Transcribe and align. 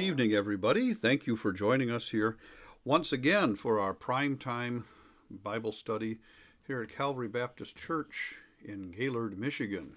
evening, 0.00 0.32
everybody. 0.34 0.92
Thank 0.92 1.26
you 1.26 1.36
for 1.36 1.52
joining 1.52 1.90
us 1.90 2.10
here 2.10 2.36
once 2.84 3.12
again 3.12 3.56
for 3.56 3.78
our 3.78 3.94
prime 3.94 4.36
time 4.36 4.84
Bible 5.30 5.72
study 5.72 6.18
here 6.66 6.82
at 6.82 6.88
Calvary 6.88 7.28
Baptist 7.28 7.76
Church 7.76 8.36
in 8.64 8.90
Gaylord, 8.90 9.38
Michigan. 9.38 9.96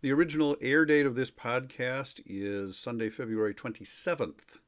The 0.00 0.12
original 0.12 0.56
air 0.60 0.84
date 0.84 1.06
of 1.06 1.14
this 1.14 1.30
podcast 1.30 2.20
is 2.26 2.76
Sunday, 2.76 3.10
February 3.10 3.54
27th, 3.54 4.58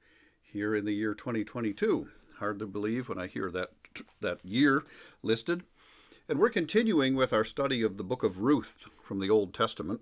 here 0.42 0.74
in 0.74 0.84
the 0.84 0.94
year 0.94 1.14
2022. 1.14 2.08
Hard 2.38 2.58
to 2.58 2.66
believe 2.66 3.08
when 3.08 3.18
I 3.18 3.26
hear 3.28 3.50
that 3.50 3.70
that 4.20 4.44
year 4.44 4.82
listed. 5.22 5.62
And 6.28 6.38
we're 6.38 6.50
continuing 6.50 7.14
with 7.14 7.32
our 7.32 7.44
study 7.44 7.82
of 7.82 7.96
the 7.96 8.04
book 8.04 8.22
of 8.22 8.40
Ruth 8.40 8.88
from 9.02 9.20
the 9.20 9.30
Old 9.30 9.54
Testament. 9.54 10.00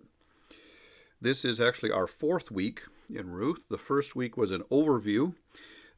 This 1.21 1.45
is 1.45 1.61
actually 1.61 1.91
our 1.91 2.07
fourth 2.07 2.51
week 2.51 2.83
in 3.13 3.31
Ruth. 3.31 3.65
The 3.69 3.79
first 3.79 4.15
week 4.15 4.37
was 4.37 4.51
an 4.51 4.63
overview 4.71 5.35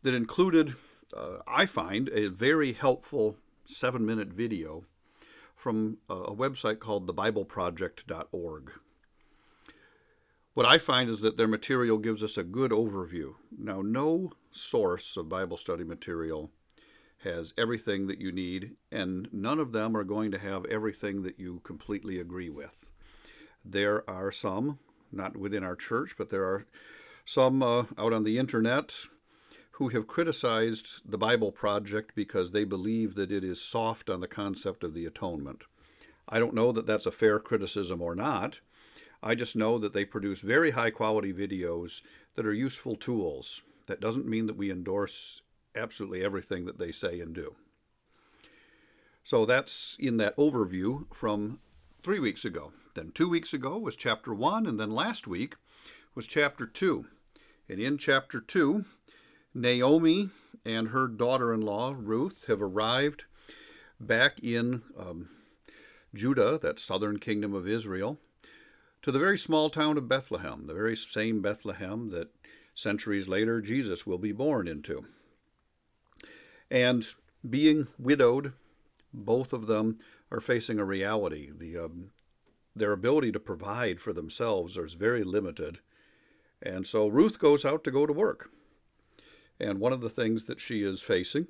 that 0.03 0.15
included, 0.15 0.75
uh, 1.17 1.39
I 1.47 1.67
find, 1.67 2.09
a 2.11 2.29
very 2.29 2.73
helpful 2.73 3.37
seven 3.65 4.07
minute 4.07 4.29
video 4.29 4.85
from 5.55 5.99
a 6.09 6.33
website 6.33 6.79
called 6.79 7.07
thebibleproject.org. 7.07 8.73
What 10.55 10.67
I 10.67 10.79
find 10.79 11.11
is 11.11 11.21
that 11.21 11.37
their 11.37 11.49
material 11.49 11.99
gives 11.99 12.23
us 12.23 12.39
a 12.39 12.45
good 12.45 12.71
overview. 12.71 13.35
Now, 13.59 13.83
no 13.83 14.33
source 14.51 15.17
of 15.17 15.29
Bible 15.29 15.59
study 15.59 15.85
material 15.85 16.51
has 17.19 17.53
everything 17.59 18.07
that 18.07 18.21
you 18.21 18.33
need, 18.33 18.77
and 18.91 19.29
none 19.33 19.59
of 19.59 19.73
them 19.73 19.97
are 19.97 20.05
going 20.05 20.31
to 20.31 20.39
have 20.39 20.65
everything 20.67 21.23
that 21.23 21.39
you 21.39 21.61
completely 21.65 22.21
agree 22.21 22.49
with. 22.49 22.87
There 23.65 24.09
are 24.09 24.31
some, 24.31 24.79
not 25.13 25.37
within 25.37 25.65
our 25.65 25.77
church, 25.77 26.15
but 26.17 26.31
there 26.31 26.45
are 26.45 26.67
some 27.25 27.63
uh, 27.63 27.85
out 27.99 28.13
on 28.13 28.25
the 28.25 28.39
internet 28.39 28.95
who 29.73 29.89
have 29.89 30.07
criticized 30.07 31.03
the 31.05 31.19
Bible 31.19 31.53
Project 31.53 32.13
because 32.15 32.51
they 32.51 32.65
believe 32.65 33.15
that 33.15 33.31
it 33.31 33.45
is 33.45 33.61
soft 33.61 34.09
on 34.09 34.21
the 34.21 34.29
concept 34.29 34.83
of 34.83 34.95
the 34.95 35.05
atonement. 35.05 35.65
I 36.29 36.39
don't 36.39 36.55
know 36.55 36.73
that 36.73 36.87
that's 36.87 37.07
a 37.07 37.13
fair 37.13 37.39
criticism 37.39 38.01
or 38.01 38.15
not. 38.15 38.61
I 39.23 39.35
just 39.35 39.57
know 39.57 39.79
that 39.79 39.93
they 39.93 40.05
produce 40.05 40.41
very 40.41 40.71
high 40.71 40.91
quality 40.91 41.33
videos 41.33 42.01
that 42.37 42.47
are 42.47 42.55
useful 42.55 42.97
tools. 42.97 43.63
That 43.87 44.01
doesn't 44.01 44.27
mean 44.27 44.47
that 44.47 44.57
we 44.57 44.71
endorse 44.71 45.43
absolutely 45.75 46.25
everything 46.25 46.65
that 46.65 46.79
they 46.79 46.93
say 46.93 47.21
and 47.21 47.35
do. 47.35 47.55
So 49.25 49.45
that's 49.45 49.97
in 49.99 50.17
that 50.19 50.37
overview 50.37 51.13
from 51.13 51.61
three 52.03 52.21
weeks 52.21 52.45
ago. 52.45 52.73
Then 52.97 53.13
two 53.13 53.29
weeks 53.29 53.53
ago 53.53 53.79
was 53.79 53.95
chapter 53.95 54.33
one, 54.33 54.67
and 54.67 54.81
then 54.81 54.91
last 54.91 55.27
week 55.27 55.57
was 56.15 56.27
chapter 56.27 56.67
two. 56.67 57.05
And 57.69 57.79
in 57.79 57.99
chapter 57.99 58.41
two, 58.41 58.87
Naomi 59.55 60.31
and 60.65 60.89
her 60.89 61.07
daughter 61.07 61.53
in 61.53 61.61
law, 61.61 61.95
Ruth, 61.95 62.47
have 62.47 62.63
arrived 62.63 63.25
back 64.01 64.39
in 64.43 64.83
um, 64.99 65.29
Judah, 66.15 66.59
that 66.63 66.81
southern 66.81 67.19
kingdom 67.19 67.53
of 67.53 67.69
Israel, 67.69 68.19
to 69.03 69.13
the 69.13 69.19
very 69.19 69.37
small 69.37 69.69
town 69.69 69.99
of 69.99 70.09
Bethlehem, 70.09 70.67
the 70.67 70.75
very 70.75 70.97
same 70.97 71.43
Bethlehem 71.43 72.09
that 72.11 72.31
centuries 72.75 73.29
later 73.29 73.61
Jesus 73.61 74.07
will 74.07 74.19
be 74.19 74.33
born 74.33 74.67
into. 74.67 75.05
And 76.71 77.07
being 77.49 77.89
widowed, 77.99 78.55
both 79.13 79.53
of 79.53 79.67
them 79.67 79.99
are 80.31 80.41
facing 80.41 80.79
a 80.79 80.85
reality. 80.85 81.51
The, 81.55 81.77
um, 81.77 82.11
their 82.77 82.93
ability 82.93 83.33
to 83.33 83.41
provide 83.41 84.01
for 84.01 84.13
themselves 84.13 84.77
is 84.77 84.93
very 84.93 85.25
limited. 85.25 85.81
And 86.63 86.87
so 86.87 87.09
Ruth 87.09 87.39
goes 87.39 87.65
out 87.65 87.83
to 87.85 87.91
go 87.91 88.07
to 88.07 88.13
work. 88.13 88.51
And 89.59 89.81
one 89.81 89.93
of 89.93 90.03
the 90.03 90.11
things 90.11 90.45
that 90.45 90.61
she 90.61 90.83
is 90.83 91.01
facing 91.01 91.49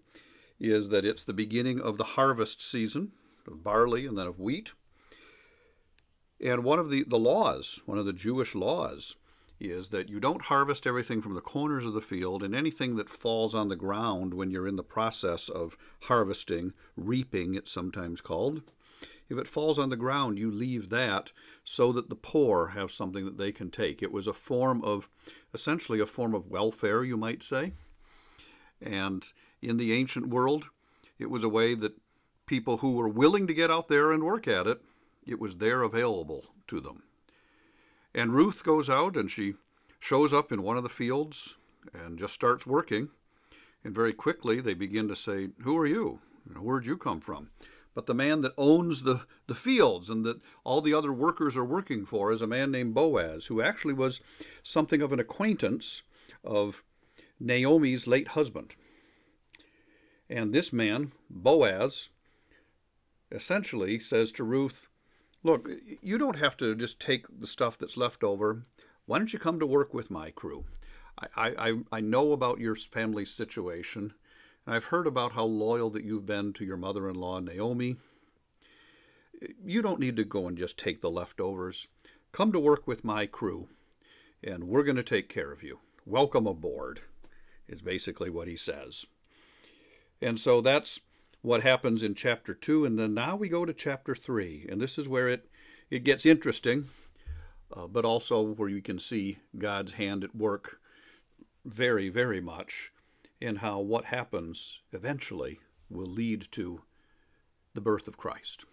is 0.61 0.89
that 0.91 1.05
it's 1.05 1.25
the 1.25 1.35
beginning 1.35 1.81
of 1.81 1.99
the 1.99 2.05
harvest 2.05 2.63
season 2.63 3.13
of 3.47 3.63
barley 3.63 4.07
and 4.07 4.17
then 4.17 4.27
of 4.27 4.39
wheat. 4.39 4.73
And 6.41 6.65
one 6.65 6.79
of 6.79 6.91
the, 6.91 7.05
the 7.05 7.19
laws, 7.19 7.81
one 7.87 7.99
of 7.99 8.07
the 8.07 8.13
Jewish 8.13 8.55
laws, 8.55 9.17
is 9.59 9.89
that 9.89 10.09
you 10.09 10.21
don't 10.21 10.43
harvest 10.43 10.87
everything 10.87 11.23
from 11.23 11.35
the 11.35 11.41
corners 11.41 11.87
of 11.87 11.95
the 11.95 12.01
field, 12.01 12.43
and 12.43 12.55
anything 12.55 12.97
that 12.97 13.09
falls 13.09 13.55
on 13.55 13.69
the 13.69 13.77
ground 13.77 14.35
when 14.35 14.51
you're 14.51 14.69
in 14.69 14.77
the 14.77 14.83
process 14.83 15.49
of 15.49 15.79
harvesting, 16.03 16.75
reaping, 16.95 17.55
it's 17.55 17.73
sometimes 17.73 18.21
called. 18.21 18.63
If 19.29 19.39
it 19.39 19.49
falls 19.49 19.79
on 19.79 19.91
the 19.91 19.97
ground, 19.97 20.39
you 20.39 20.51
leave 20.51 20.89
that 20.91 21.33
so 21.65 21.93
that 21.93 22.09
the 22.09 22.17
poor 22.17 22.69
have 22.69 22.93
something 22.93 23.25
that 23.25 23.39
they 23.39 23.53
can 23.53 23.71
take. 23.71 24.03
It 24.03 24.13
was 24.13 24.27
a 24.27 24.33
form 24.33 24.83
of, 24.85 25.09
essentially, 25.53 26.01
a 26.01 26.07
form 26.07 26.35
of 26.35 26.47
welfare, 26.47 27.03
you 27.03 27.17
might 27.17 27.43
say. 27.43 27.73
And 28.81 29.27
in 29.61 29.79
the 29.79 29.93
ancient 29.93 30.29
world, 30.29 30.67
it 31.19 31.31
was 31.31 31.43
a 31.43 31.49
way 31.49 31.75
that 31.75 31.99
people 32.47 32.79
who 32.79 32.93
were 32.93 33.09
willing 33.09 33.47
to 33.49 33.55
get 33.55 33.71
out 33.71 33.89
there 33.89 34.13
and 34.13 34.23
work 34.23 34.47
at 34.47 34.67
it, 34.67 34.81
it 35.27 35.41
was 35.41 35.57
there 35.57 35.83
available 35.83 36.45
to 36.69 36.81
them. 36.81 37.03
And 38.15 38.33
Ruth 38.33 38.63
goes 38.63 38.89
out 38.89 39.17
and 39.17 39.31
she 39.31 39.55
shows 39.99 40.33
up 40.33 40.53
in 40.53 40.63
one 40.63 40.77
of 40.77 40.83
the 40.85 40.89
fields 40.89 41.57
and 41.93 42.19
just 42.19 42.35
starts 42.35 42.67
working. 42.67 43.11
And 43.83 43.95
very 43.95 44.13
quickly 44.13 44.61
they 44.61 44.75
begin 44.75 45.09
to 45.09 45.17
say, 45.17 45.49
Who 45.63 45.77
are 45.77 45.87
you? 45.87 46.21
Where'd 46.57 46.87
you 46.87 46.97
come 46.97 47.21
from? 47.21 47.51
But 47.97 48.05
the 48.05 48.15
man 48.15 48.43
that 48.43 48.53
owns 48.59 49.05
the, 49.05 49.23
the 49.47 49.55
fields 49.55 50.11
and 50.11 50.23
that 50.27 50.43
all 50.65 50.83
the 50.83 50.93
other 50.93 51.15
workers 51.15 51.57
are 51.57 51.65
working 51.65 52.05
for 52.05 52.31
is 52.31 52.43
a 52.43 52.47
man 52.47 52.71
named 52.71 52.93
Boaz, 52.93 53.47
who 53.47 53.63
actually 53.63 53.95
was 53.95 54.21
something 54.63 55.01
of 55.01 55.15
an 55.15 55.19
acquaintance 55.19 56.03
of 56.45 56.85
Naomi's 57.41 58.07
late 58.07 58.29
husband. 58.29 58.77
And 60.29 60.53
this 60.53 60.75
man, 60.75 61.13
Boaz, 61.31 62.11
essentially 63.33 63.99
says 63.99 64.31
to 64.33 64.45
Ruth, 64.45 64.89
Look, 65.43 65.67
you 66.03 66.19
don't 66.19 66.37
have 66.37 66.59
to 66.59 66.75
just 66.75 67.01
take 67.01 67.25
the 67.41 67.47
stuff 67.47 67.79
that's 67.79 67.97
left 67.97 68.23
over. 68.23 68.67
Why 69.07 69.17
don't 69.17 69.33
you 69.33 69.39
come 69.39 69.59
to 69.59 69.67
work 69.67 69.95
with 69.95 70.11
my 70.11 70.31
crew? 70.33 70.67
I, 71.35 71.71
I, 71.71 71.79
I 71.91 72.01
know 72.03 72.33
about 72.33 72.61
your 72.61 72.75
family's 72.75 73.33
situation, 73.33 74.13
and 74.67 74.75
I've 74.75 74.85
heard 74.85 75.07
about 75.07 75.33
how 75.33 75.45
loyal 75.45 75.91
that 75.91 76.05
you've 76.05 76.27
been 76.27 76.53
to 76.55 76.65
your 76.65 76.77
mother 76.77 77.09
in 77.09 77.15
law, 77.15 77.39
Naomi. 77.39 77.97
You 79.65 79.81
don't 79.81 80.01
need 80.01 80.17
to 80.17 80.25
go 80.25 80.49
and 80.49 80.59
just 80.59 80.77
take 80.77 81.01
the 81.01 81.11
leftovers. 81.11 81.87
Come 82.33 82.53
to 82.53 82.59
work 82.59 82.87
with 82.87 83.05
my 83.05 83.27
crew, 83.27 83.69
and 84.43 84.65
we're 84.65 84.83
going 84.83 84.97
to 84.97 85.03
take 85.03 85.29
care 85.29 85.53
of 85.53 85.63
you. 85.63 85.79
Welcome 86.05 86.47
aboard 86.47 87.01
is 87.69 87.81
basically 87.81 88.31
what 88.31 88.49
he 88.49 88.57
says. 88.57 89.07
And 90.21 90.41
so 90.41 90.61
that's 90.61 91.01
what 91.43 91.63
happens 91.63 92.03
in 92.03 92.15
chapter 92.15 92.55
2 92.55 92.85
and 92.85 92.99
then 92.99 93.15
now 93.15 93.37
we 93.37 93.49
go 93.49 93.65
to 93.65 93.73
chapter 93.73 94.17
3 94.17 94.67
and 94.69 94.81
this 94.81 94.99
is 94.99 95.07
where 95.07 95.29
it 95.29 95.49
it 95.91 96.03
gets 96.03 96.27
interesting 96.27 96.89
uh, 97.77 97.87
but 97.87 98.05
also 98.05 98.43
where 98.43 98.69
you 98.69 98.83
can 98.83 98.99
see 98.99 99.39
God's 99.57 99.93
hand 99.93 100.25
at 100.25 100.35
work 100.35 100.81
very 101.65 102.09
very 102.09 102.41
much 102.41 102.91
in 103.41 103.57
how 103.57 103.81
what 103.81 104.07
happens 104.07 104.83
eventually 104.93 105.59
will 105.91 106.07
lead 106.07 106.49
to 106.53 106.83
the 107.75 107.81
birth 107.81 108.09
of 108.09 108.17
Christ. 108.17 108.65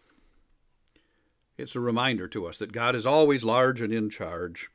It's 1.58 1.76
a 1.76 1.80
reminder 1.80 2.28
to 2.30 2.48
us 2.48 2.58
that 2.58 2.72
God 2.72 2.96
is 2.96 3.06
always 3.06 3.44
large 3.44 3.82
and 3.82 3.94
in 3.94 4.10
charge, 4.10 4.70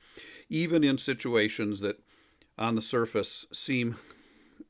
even 0.48 0.84
in 0.84 0.98
situations 0.98 1.80
that 1.80 2.00
on 2.56 2.74
the 2.74 2.82
surface 2.82 3.46
seem 3.52 3.96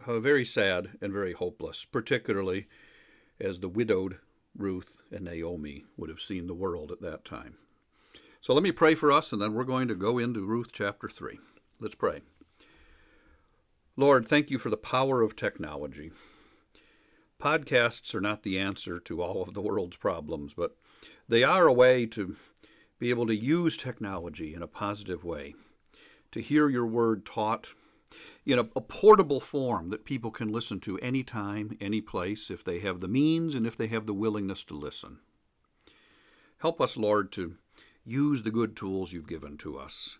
uh, 0.06 0.20
very 0.20 0.44
sad 0.44 0.90
and 1.02 1.12
very 1.12 1.32
hopeless, 1.32 1.84
particularly 1.84 2.66
as 3.40 3.60
the 3.60 3.68
widowed 3.68 4.18
Ruth 4.56 4.98
and 5.10 5.24
Naomi 5.24 5.84
would 5.96 6.08
have 6.08 6.20
seen 6.20 6.46
the 6.46 6.54
world 6.54 6.90
at 6.90 7.02
that 7.02 7.24
time. 7.24 7.56
So 8.40 8.54
let 8.54 8.62
me 8.62 8.72
pray 8.72 8.94
for 8.94 9.12
us, 9.12 9.32
and 9.32 9.42
then 9.42 9.54
we're 9.54 9.64
going 9.64 9.88
to 9.88 9.94
go 9.94 10.18
into 10.18 10.44
Ruth 10.44 10.70
chapter 10.72 11.08
3. 11.08 11.38
Let's 11.80 11.94
pray. 11.94 12.22
Lord, 13.98 14.28
thank 14.28 14.48
you 14.48 14.60
for 14.60 14.70
the 14.70 14.76
power 14.76 15.22
of 15.22 15.34
technology. 15.34 16.12
Podcasts 17.42 18.14
are 18.14 18.20
not 18.20 18.44
the 18.44 18.56
answer 18.56 19.00
to 19.00 19.20
all 19.20 19.42
of 19.42 19.54
the 19.54 19.60
world's 19.60 19.96
problems, 19.96 20.54
but 20.54 20.76
they 21.28 21.42
are 21.42 21.66
a 21.66 21.72
way 21.72 22.06
to 22.06 22.36
be 23.00 23.10
able 23.10 23.26
to 23.26 23.34
use 23.34 23.76
technology 23.76 24.54
in 24.54 24.62
a 24.62 24.68
positive 24.68 25.24
way 25.24 25.56
to 26.30 26.40
hear 26.40 26.68
your 26.68 26.86
word 26.86 27.26
taught 27.26 27.74
in 28.46 28.60
a, 28.60 28.68
a, 28.76 28.80
portable 28.80 29.40
form 29.40 29.90
that 29.90 30.04
people 30.04 30.30
can 30.30 30.46
listen 30.46 30.78
to 30.78 30.96
anytime, 30.98 31.76
any 31.80 32.00
place, 32.00 32.52
if 32.52 32.62
they 32.62 32.78
have 32.78 33.00
the 33.00 33.08
means 33.08 33.56
and 33.56 33.66
if 33.66 33.76
they 33.76 33.88
have 33.88 34.06
the 34.06 34.14
willingness 34.14 34.62
to 34.62 34.74
listen. 34.74 35.18
Help 36.58 36.80
us, 36.80 36.96
Lord, 36.96 37.32
to 37.32 37.56
use 38.04 38.44
the 38.44 38.52
good 38.52 38.76
tools 38.76 39.12
you've 39.12 39.26
given 39.26 39.56
to 39.58 39.76
us. 39.76 40.18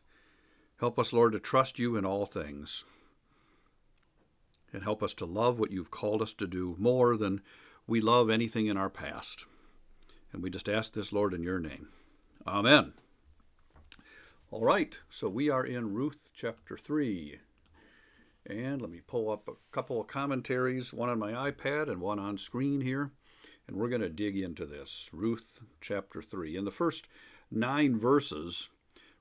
Help 0.80 0.98
us, 0.98 1.12
Lord, 1.12 1.32
to 1.34 1.38
trust 1.38 1.78
you 1.78 1.96
in 1.96 2.04
all 2.04 2.26
things. 2.26 2.84
And 4.72 4.82
help 4.82 5.02
us 5.02 5.14
to 5.14 5.24
love 5.24 5.58
what 5.58 5.70
you've 5.70 5.90
called 5.90 6.20
us 6.20 6.32
to 6.34 6.46
do 6.46 6.76
more 6.78 7.16
than 7.16 7.40
we 7.86 8.00
love 8.02 8.28
anything 8.28 8.66
in 8.66 8.76
our 8.76 8.90
past. 8.90 9.46
And 10.32 10.42
we 10.42 10.50
just 10.50 10.68
ask 10.68 10.92
this, 10.92 11.12
Lord, 11.12 11.32
in 11.32 11.42
your 11.42 11.58
name. 11.58 11.88
Amen. 12.46 12.92
All 14.50 14.64
right, 14.64 14.98
so 15.08 15.28
we 15.28 15.48
are 15.48 15.64
in 15.64 15.94
Ruth 15.94 16.28
chapter 16.34 16.76
3. 16.76 17.38
And 18.46 18.80
let 18.80 18.90
me 18.90 19.00
pull 19.06 19.30
up 19.30 19.48
a 19.48 19.52
couple 19.72 20.00
of 20.00 20.06
commentaries, 20.06 20.92
one 20.92 21.08
on 21.08 21.18
my 21.18 21.50
iPad 21.50 21.90
and 21.90 22.00
one 22.00 22.18
on 22.18 22.38
screen 22.38 22.82
here. 22.82 23.10
And 23.66 23.76
we're 23.76 23.88
going 23.88 24.02
to 24.02 24.08
dig 24.08 24.38
into 24.38 24.64
this. 24.64 25.10
Ruth 25.12 25.60
chapter 25.80 26.22
3. 26.22 26.56
In 26.56 26.64
the 26.64 26.70
first 26.70 27.08
nine 27.50 27.98
verses, 27.98 28.68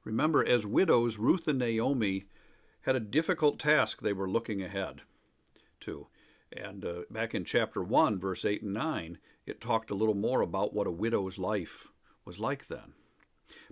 remember, 0.03 0.45
as 0.45 0.65
widows, 0.65 1.17
Ruth 1.17 1.47
and 1.47 1.59
Naomi 1.59 2.25
had 2.81 2.95
a 2.95 3.01
difficult 3.01 3.59
task 3.59 4.01
they 4.01 4.13
were 4.13 4.29
looking 4.29 4.61
ahead 4.61 5.01
to. 5.81 6.07
And 6.51 6.85
uh, 6.85 7.01
back 7.09 7.35
in 7.35 7.43
chapter 7.43 7.83
1, 7.83 8.19
verse 8.19 8.45
8 8.45 8.61
and 8.61 8.73
9, 8.73 9.17
it 9.45 9.61
talked 9.61 9.91
a 9.91 9.95
little 9.95 10.15
more 10.15 10.41
about 10.41 10.73
what 10.73 10.87
a 10.87 10.91
widow's 10.91 11.37
life 11.37 11.87
was 12.25 12.39
like 12.39 12.67
then. 12.67 12.93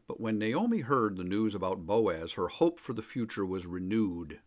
But 0.08 0.20
when 0.20 0.38
Naomi 0.38 0.80
heard 0.80 1.18
the 1.18 1.24
news 1.24 1.56
about 1.56 1.86
Boaz, 1.86 2.34
her 2.34 2.48
hope 2.48 2.80
for 2.80 2.94
the 2.94 3.02
future 3.02 3.46
was 3.46 3.66
renewed. 3.66 4.40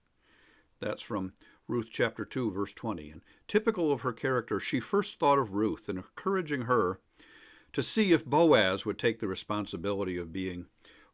That's 0.81 1.03
from 1.03 1.33
Ruth 1.67 1.89
chapter 1.91 2.25
2, 2.25 2.51
verse 2.51 2.73
20. 2.73 3.11
And 3.11 3.23
typical 3.47 3.91
of 3.91 4.03
her 4.03 4.13
character, 4.13 4.61
she 4.61 4.81
first 4.81 5.19
thought 5.19 5.39
of 5.39 5.55
Ruth 5.55 5.89
and 5.89 5.99
encouraging 5.99 6.63
her 6.63 7.01
to 7.73 7.83
see 7.83 8.13
if 8.13 8.25
Boaz 8.25 8.87
would 8.87 8.99
take 8.99 9.21
the 9.21 9.29
responsibility 9.29 10.17
of 10.17 10.33
being 10.33 10.67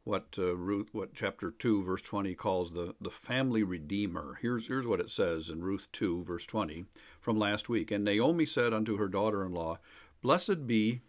what 0.05 0.37
uh, 0.39 0.55
Ruth, 0.55 0.89
what 0.93 1.15
chapter 1.15 1.51
2, 1.51 1.83
verse 1.83 2.03
20 2.03 2.35
calls 2.35 2.73
the, 2.73 2.95
the 3.01 3.11
family 3.11 3.63
redeemer. 3.63 4.39
Here's, 4.41 4.69
here's 4.69 4.87
what 4.87 5.01
it 5.01 5.11
says 5.11 5.49
in 5.49 5.65
Ruth 5.65 5.89
2, 5.93 6.25
verse 6.25 6.45
20 6.45 6.85
from 7.21 7.39
last 7.39 7.71
week. 7.71 7.91
And 7.91 8.05
Naomi 8.05 8.45
said 8.45 8.75
unto 8.75 8.99
her 8.99 9.09
daughter 9.09 9.45
in 9.45 9.53
law, 9.53 9.79
Blessed 10.21 10.67
be 10.67 11.01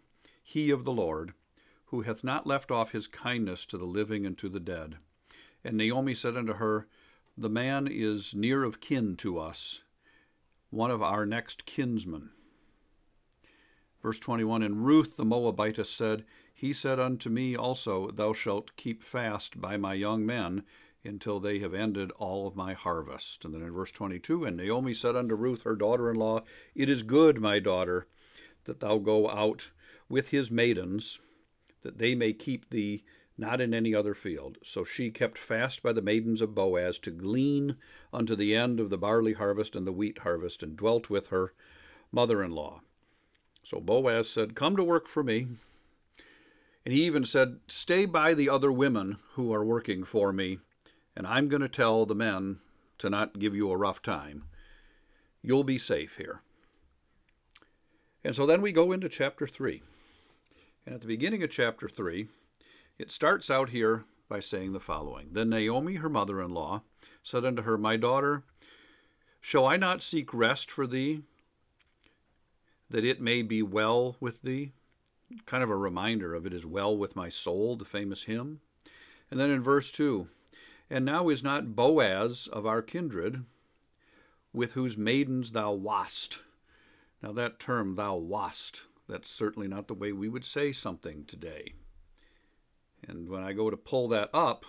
he 0.42 0.70
of 0.70 0.84
the 0.84 0.92
Lord, 0.92 1.34
who 1.86 2.02
hath 2.02 2.24
not 2.24 2.46
left 2.46 2.70
off 2.70 2.92
his 2.92 3.06
kindness 3.06 3.66
to 3.66 3.76
the 3.76 3.84
living 3.84 4.24
and 4.24 4.36
to 4.38 4.48
the 4.48 4.60
dead. 4.60 4.96
And 5.62 5.76
Naomi 5.76 6.14
said 6.14 6.36
unto 6.36 6.54
her, 6.54 6.86
The 7.36 7.50
man 7.50 7.86
is 7.86 8.34
near 8.34 8.64
of 8.64 8.80
kin 8.80 9.16
to 9.16 9.38
us, 9.38 9.82
one 10.70 10.90
of 10.90 11.02
our 11.02 11.26
next 11.26 11.66
kinsmen. 11.66 12.30
Verse 14.06 14.20
21 14.20 14.62
And 14.62 14.86
Ruth 14.86 15.16
the 15.16 15.24
Moabitess 15.24 15.90
said, 15.90 16.24
he 16.54 16.72
said 16.72 17.00
unto 17.00 17.28
me 17.28 17.56
also, 17.56 18.08
Thou 18.12 18.32
shalt 18.34 18.76
keep 18.76 19.02
fast 19.02 19.60
by 19.60 19.76
my 19.76 19.94
young 19.94 20.24
men 20.24 20.62
until 21.02 21.40
they 21.40 21.58
have 21.58 21.74
ended 21.74 22.12
all 22.12 22.46
of 22.46 22.54
my 22.54 22.72
harvest. 22.72 23.44
And 23.44 23.52
then 23.52 23.62
in 23.62 23.72
verse 23.72 23.90
22, 23.90 24.44
And 24.44 24.56
Naomi 24.56 24.94
said 24.94 25.16
unto 25.16 25.34
Ruth, 25.34 25.62
her 25.62 25.74
daughter 25.74 26.08
in 26.08 26.14
law, 26.14 26.44
It 26.72 26.88
is 26.88 27.02
good, 27.02 27.40
my 27.40 27.58
daughter, 27.58 28.06
that 28.62 28.78
thou 28.78 28.98
go 28.98 29.28
out 29.28 29.72
with 30.08 30.28
his 30.28 30.52
maidens, 30.52 31.18
that 31.82 31.98
they 31.98 32.14
may 32.14 32.32
keep 32.32 32.70
thee 32.70 33.02
not 33.36 33.60
in 33.60 33.74
any 33.74 33.92
other 33.92 34.14
field. 34.14 34.58
So 34.62 34.84
she 34.84 35.10
kept 35.10 35.36
fast 35.36 35.82
by 35.82 35.92
the 35.92 36.00
maidens 36.00 36.40
of 36.40 36.54
Boaz 36.54 37.00
to 37.00 37.10
glean 37.10 37.76
unto 38.12 38.36
the 38.36 38.54
end 38.54 38.78
of 38.78 38.88
the 38.88 38.98
barley 38.98 39.32
harvest 39.32 39.74
and 39.74 39.84
the 39.84 39.90
wheat 39.90 40.18
harvest, 40.18 40.62
and 40.62 40.76
dwelt 40.76 41.10
with 41.10 41.26
her 41.26 41.54
mother 42.12 42.40
in 42.40 42.52
law. 42.52 42.82
So 43.66 43.80
Boaz 43.80 44.30
said, 44.30 44.54
Come 44.54 44.76
to 44.76 44.84
work 44.84 45.08
for 45.08 45.24
me, 45.24 45.48
and 46.84 46.94
he 46.94 47.02
even 47.02 47.24
said, 47.24 47.58
Stay 47.66 48.06
by 48.06 48.32
the 48.32 48.48
other 48.48 48.70
women 48.70 49.18
who 49.32 49.52
are 49.52 49.64
working 49.64 50.04
for 50.04 50.32
me, 50.32 50.58
and 51.16 51.26
I'm 51.26 51.48
going 51.48 51.62
to 51.62 51.68
tell 51.68 52.06
the 52.06 52.14
men 52.14 52.60
to 52.98 53.10
not 53.10 53.40
give 53.40 53.56
you 53.56 53.68
a 53.72 53.76
rough 53.76 54.00
time. 54.00 54.44
You'll 55.42 55.64
be 55.64 55.78
safe 55.78 56.16
here. 56.16 56.42
And 58.22 58.36
so 58.36 58.46
then 58.46 58.62
we 58.62 58.70
go 58.70 58.92
into 58.92 59.08
chapter 59.08 59.48
3. 59.48 59.82
And 60.86 60.94
at 60.94 61.00
the 61.00 61.08
beginning 61.08 61.42
of 61.42 61.50
chapter 61.50 61.88
3, 61.88 62.28
it 62.98 63.10
starts 63.10 63.50
out 63.50 63.70
here 63.70 64.04
by 64.28 64.38
saying 64.38 64.74
the 64.74 64.80
following 64.80 65.30
Then 65.32 65.50
Naomi, 65.50 65.96
her 65.96 66.08
mother 66.08 66.40
in 66.40 66.52
law, 66.52 66.82
said 67.24 67.44
unto 67.44 67.62
her, 67.62 67.76
My 67.76 67.96
daughter, 67.96 68.44
shall 69.40 69.66
I 69.66 69.76
not 69.76 70.04
seek 70.04 70.32
rest 70.32 70.70
for 70.70 70.86
thee, 70.86 71.22
that 72.90 73.04
it 73.04 73.20
may 73.20 73.42
be 73.42 73.62
well 73.62 74.16
with 74.20 74.42
thee? 74.42 74.72
kind 75.44 75.62
of 75.62 75.70
a 75.70 75.76
reminder 75.76 76.34
of 76.34 76.46
it 76.46 76.52
is 76.52 76.64
well 76.64 76.96
with 76.96 77.16
my 77.16 77.28
soul, 77.28 77.76
the 77.76 77.84
famous 77.84 78.24
hymn. 78.24 78.60
And 79.30 79.40
then 79.40 79.50
in 79.50 79.62
verse 79.62 79.90
2, 79.90 80.28
and 80.88 81.04
now 81.04 81.28
is 81.28 81.42
not 81.42 81.74
Boaz 81.74 82.46
of 82.46 82.64
our 82.64 82.80
kindred, 82.80 83.44
with 84.52 84.72
whose 84.72 84.96
maidens 84.96 85.52
thou 85.52 85.72
wast. 85.72 86.42
Now, 87.22 87.32
that 87.32 87.58
term, 87.58 87.96
thou 87.96 88.16
wast, 88.16 88.82
that's 89.08 89.30
certainly 89.30 89.66
not 89.66 89.88
the 89.88 89.94
way 89.94 90.12
we 90.12 90.28
would 90.28 90.44
say 90.44 90.70
something 90.70 91.24
today. 91.24 91.72
And 93.06 93.28
when 93.28 93.42
I 93.42 93.52
go 93.52 93.68
to 93.68 93.76
pull 93.76 94.08
that 94.08 94.30
up 94.32 94.64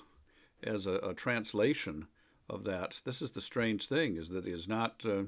as 0.64 0.88
a, 0.88 0.96
a 0.96 1.14
translation 1.14 2.08
of 2.50 2.64
that, 2.64 3.02
this 3.06 3.22
is 3.22 3.32
the 3.32 3.42
strange 3.42 3.88
thing, 3.88 4.18
is 4.18 4.30
that 4.30 4.48
it 4.48 4.52
is 4.52 4.68
not, 4.68 5.04
uh, 5.06 5.24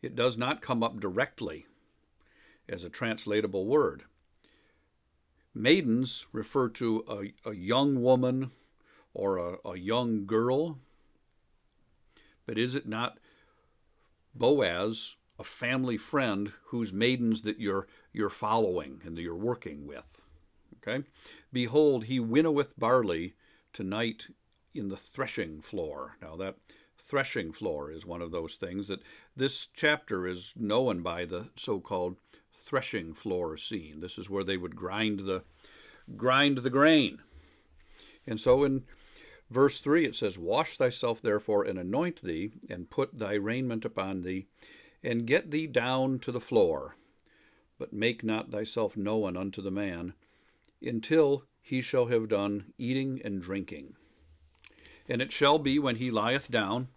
it 0.00 0.14
does 0.14 0.38
not 0.38 0.62
come 0.62 0.82
up 0.82 0.98
directly 0.98 1.66
as 2.70 2.84
a 2.84 2.88
translatable 2.88 3.66
word. 3.66 4.04
Maidens 5.52 6.26
refer 6.32 6.68
to 6.68 7.04
a, 7.08 7.50
a 7.50 7.54
young 7.54 8.02
woman 8.02 8.52
or 9.12 9.36
a, 9.36 9.56
a 9.68 9.76
young 9.76 10.24
girl. 10.24 10.78
But 12.46 12.56
is 12.56 12.74
it 12.74 12.88
not 12.88 13.18
Boaz, 14.34 15.16
a 15.38 15.44
family 15.44 15.96
friend 15.96 16.52
whose 16.66 16.92
maidens 16.92 17.42
that 17.42 17.58
you're 17.58 17.88
you're 18.12 18.30
following 18.30 19.00
and 19.04 19.16
that 19.16 19.22
you're 19.22 19.34
working 19.34 19.86
with? 19.86 20.20
Okay? 20.76 21.04
Behold, 21.52 22.04
he 22.04 22.20
winnoweth 22.20 22.78
barley 22.78 23.34
tonight 23.72 24.28
in 24.72 24.88
the 24.88 24.96
threshing 24.96 25.60
floor. 25.60 26.16
Now 26.22 26.36
that 26.36 26.56
threshing 26.96 27.52
floor 27.52 27.90
is 27.90 28.06
one 28.06 28.22
of 28.22 28.30
those 28.30 28.54
things 28.54 28.86
that 28.86 29.02
this 29.36 29.68
chapter 29.74 30.28
is 30.28 30.52
known 30.54 31.02
by 31.02 31.24
the 31.24 31.48
so-called 31.56 32.16
threshing 32.54 33.14
floor 33.14 33.56
scene. 33.56 34.00
This 34.00 34.18
is 34.18 34.28
where 34.30 34.44
they 34.44 34.56
would 34.56 34.76
grind 34.76 35.20
the 35.20 35.42
grind 36.16 36.58
the 36.58 36.70
grain. 36.70 37.18
And 38.26 38.40
so 38.40 38.64
in 38.64 38.84
verse 39.50 39.80
3 39.80 40.04
it 40.04 40.16
says, 40.16 40.38
Wash 40.38 40.76
thyself 40.76 41.20
therefore 41.20 41.64
and 41.64 41.78
anoint 41.78 42.22
thee, 42.22 42.52
and 42.68 42.90
put 42.90 43.18
thy 43.18 43.34
raiment 43.34 43.84
upon 43.84 44.22
thee, 44.22 44.46
and 45.02 45.26
get 45.26 45.50
thee 45.50 45.66
down 45.66 46.18
to 46.20 46.32
the 46.32 46.40
floor, 46.40 46.96
but 47.78 47.92
make 47.92 48.22
not 48.22 48.50
thyself 48.50 48.96
known 48.96 49.36
unto 49.36 49.62
the 49.62 49.70
man, 49.70 50.14
until 50.82 51.44
he 51.60 51.80
shall 51.80 52.06
have 52.06 52.28
done 52.28 52.72
eating 52.78 53.20
and 53.24 53.42
drinking. 53.42 53.94
And 55.08 55.20
it 55.20 55.32
shall 55.32 55.58
be 55.58 55.78
when 55.78 55.96
he 55.96 56.10
lieth 56.10 56.50
down, 56.50 56.88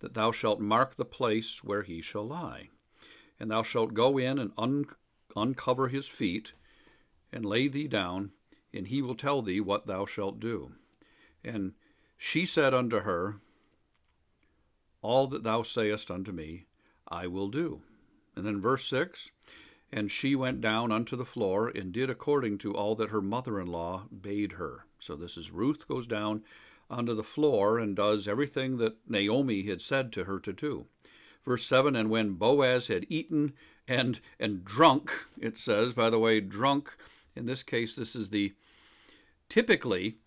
that 0.00 0.14
thou 0.14 0.32
shalt 0.32 0.60
mark 0.60 0.96
the 0.96 1.04
place 1.04 1.64
where 1.64 1.82
he 1.82 2.02
shall 2.02 2.26
lie. 2.26 2.68
And 3.40 3.50
thou 3.50 3.62
shalt 3.62 3.94
go 3.94 4.18
in 4.18 4.38
and 4.38 4.52
un 4.56 4.86
uncover 5.36 5.88
his 5.88 6.06
feet, 6.06 6.52
and 7.32 7.44
lay 7.44 7.66
thee 7.66 7.88
down, 7.88 8.30
and 8.72 8.86
he 8.86 9.02
will 9.02 9.16
tell 9.16 9.42
thee 9.42 9.60
what 9.60 9.86
thou 9.86 10.06
shalt 10.06 10.38
do. 10.38 10.72
And 11.42 11.74
she 12.16 12.46
said 12.46 12.72
unto 12.72 13.00
her, 13.00 13.40
All 15.02 15.26
that 15.26 15.42
thou 15.42 15.62
sayest 15.62 16.10
unto 16.10 16.30
me, 16.30 16.66
I 17.08 17.26
will 17.26 17.48
do. 17.48 17.82
And 18.36 18.46
then 18.46 18.60
verse 18.60 18.86
6 18.86 19.30
And 19.92 20.10
she 20.10 20.34
went 20.34 20.60
down 20.60 20.92
unto 20.92 21.16
the 21.16 21.24
floor, 21.24 21.68
and 21.68 21.92
did 21.92 22.08
according 22.08 22.58
to 22.58 22.72
all 22.74 22.94
that 22.94 23.10
her 23.10 23.20
mother 23.20 23.60
in 23.60 23.66
law 23.66 24.06
bade 24.08 24.52
her. 24.52 24.86
So 24.98 25.16
this 25.16 25.36
is 25.36 25.50
Ruth 25.50 25.86
goes 25.88 26.06
down 26.06 26.44
onto 26.88 27.14
the 27.14 27.22
floor 27.22 27.78
and 27.78 27.96
does 27.96 28.28
everything 28.28 28.76
that 28.76 28.96
Naomi 29.08 29.64
had 29.64 29.82
said 29.82 30.12
to 30.12 30.24
her 30.24 30.38
to 30.40 30.52
do. 30.52 30.86
Verse 31.44 31.66
7 31.66 31.94
And 31.94 32.10
when 32.10 32.34
Boaz 32.34 32.88
had 32.88 33.06
eaten 33.08 33.52
and 33.86 34.20
and 34.38 34.64
drunk, 34.64 35.10
it 35.38 35.58
says, 35.58 35.92
by 35.92 36.10
the 36.10 36.18
way, 36.18 36.40
drunk, 36.40 36.90
in 37.36 37.46
this 37.46 37.62
case, 37.62 37.96
this 37.96 38.16
is 38.16 38.30
the 38.30 38.54
typically 39.48 40.18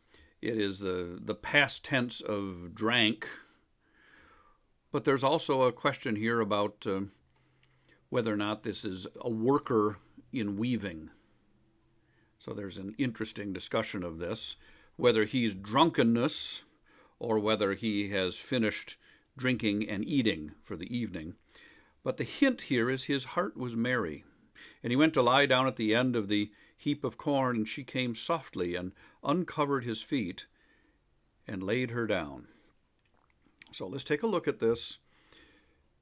it 0.41 0.57
is 0.57 0.79
the, 0.79 1.17
the 1.19 1.35
past 1.35 1.83
tense 1.83 2.21
of 2.21 2.75
drank, 2.75 3.27
but 4.91 5.03
there's 5.03 5.23
also 5.23 5.63
a 5.63 5.71
question 5.71 6.15
here 6.15 6.39
about 6.39 6.85
uh, 6.85 7.01
whether 8.09 8.33
or 8.33 8.37
not 8.37 8.63
this 8.63 8.85
is 8.85 9.07
a 9.19 9.29
worker 9.29 9.97
in 10.31 10.57
weaving. 10.57 11.09
So 12.39 12.53
there's 12.53 12.77
an 12.77 12.93
interesting 12.97 13.51
discussion 13.51 14.03
of 14.03 14.19
this, 14.19 14.55
whether 14.95 15.25
he's 15.25 15.53
drunkenness 15.53 16.63
or 17.19 17.39
whether 17.39 17.73
he 17.73 18.09
has 18.09 18.37
finished 18.37 18.95
drinking 19.37 19.87
and 19.87 20.03
eating 20.03 20.51
for 20.63 20.75
the 20.75 20.95
evening. 20.95 21.35
But 22.03 22.17
the 22.17 22.23
hint 22.23 22.63
here 22.63 22.89
is 22.89 23.05
his 23.05 23.25
heart 23.25 23.55
was 23.55 23.75
merry. 23.75 24.23
And 24.83 24.91
he 24.91 24.97
went 24.97 25.13
to 25.13 25.21
lie 25.21 25.45
down 25.45 25.67
at 25.67 25.75
the 25.75 25.93
end 25.93 26.15
of 26.15 26.27
the 26.27 26.51
heap 26.75 27.03
of 27.03 27.17
corn, 27.17 27.55
and 27.55 27.67
she 27.67 27.83
came 27.83 28.15
softly 28.15 28.75
and 28.75 28.91
uncovered 29.23 29.83
his 29.83 30.01
feet 30.01 30.45
and 31.47 31.63
laid 31.63 31.91
her 31.91 32.07
down. 32.07 32.47
So 33.71 33.87
let's 33.87 34.03
take 34.03 34.23
a 34.23 34.27
look 34.27 34.47
at 34.47 34.59
this. 34.59 34.99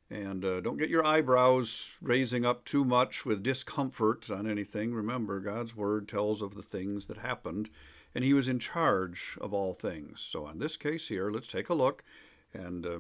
And 0.10 0.46
uh, 0.46 0.62
don't 0.62 0.78
get 0.78 0.90
your 0.90 1.06
eyebrows 1.06 1.92
raising 2.02 2.46
up 2.46 2.64
too 2.64 2.86
much 2.86 3.26
with 3.26 3.42
discomfort 3.42 4.30
on 4.30 4.48
anything. 4.48 4.94
Remember, 4.94 5.40
God's 5.40 5.76
Word 5.76 6.08
tells 6.08 6.42
of 6.42 6.54
the 6.54 6.62
things 6.62 7.08
that 7.08 7.18
happened, 7.18 7.70
and 8.14 8.24
He 8.24 8.34
was 8.34 8.48
in 8.48 8.60
charge 8.60 9.38
of 9.42 9.52
all 9.52 9.74
things. 9.74 10.22
So, 10.22 10.48
in 10.48 10.60
this 10.60 10.78
case 10.78 11.08
here, 11.08 11.32
let's 11.32 11.48
take 11.48 11.70
a 11.70 11.74
look 11.74 12.04
and 12.54 12.86
uh, 12.86 13.00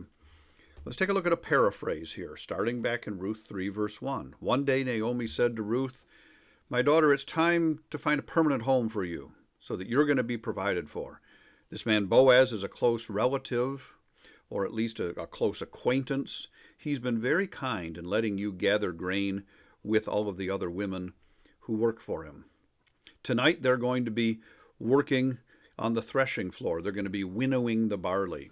Let's 0.86 0.98
take 0.98 1.10
a 1.10 1.14
look 1.14 1.26
at 1.26 1.34
a 1.34 1.38
paraphrase 1.38 2.14
here, 2.14 2.38
starting 2.38 2.84
back 2.84 3.08
in 3.08 3.18
Ruth 3.18 3.48
3, 3.50 3.70
verse 3.70 4.04
1. 4.04 4.36
One 4.40 4.66
day 4.66 4.84
Naomi 4.84 5.26
said 5.26 5.56
to 5.56 5.64
Ruth, 5.64 6.06
My 6.70 6.84
daughter, 6.84 7.12
it's 7.12 7.24
time 7.24 7.80
to 7.90 7.98
find 7.98 8.20
a 8.20 8.24
permanent 8.24 8.62
home 8.62 8.88
for 8.90 9.04
you 9.04 9.32
so 9.60 9.76
that 9.78 9.88
you're 9.88 10.06
going 10.06 10.18
to 10.18 10.24
be 10.24 10.38
provided 10.38 10.88
for. 10.88 11.22
This 11.72 11.88
man 11.88 12.06
Boaz 12.06 12.54
is 12.54 12.62
a 12.62 12.68
close 12.68 13.10
relative, 13.10 13.96
or 14.48 14.64
at 14.64 14.76
least 14.76 15.00
a, 15.00 15.20
a 15.20 15.26
close 15.26 15.60
acquaintance. 15.60 16.50
He's 16.78 17.00
been 17.00 17.20
very 17.20 17.48
kind 17.48 17.98
in 17.98 18.06
letting 18.06 18.38
you 18.38 18.54
gather 18.54 18.92
grain 18.92 19.44
with 19.82 20.08
all 20.08 20.30
of 20.30 20.38
the 20.38 20.52
other 20.52 20.70
women 20.70 21.14
who 21.62 21.74
work 21.74 22.00
for 22.00 22.26
him. 22.26 22.46
Tonight 23.24 23.64
they're 23.64 23.78
going 23.78 24.06
to 24.06 24.12
be 24.12 24.40
working 24.78 25.40
on 25.80 25.96
the 25.96 26.04
threshing 26.04 26.52
floor. 26.52 26.84
They're 26.84 26.92
going 26.92 27.06
to 27.06 27.10
be 27.10 27.24
winnowing 27.24 27.88
the 27.88 27.98
barley. 27.98 28.52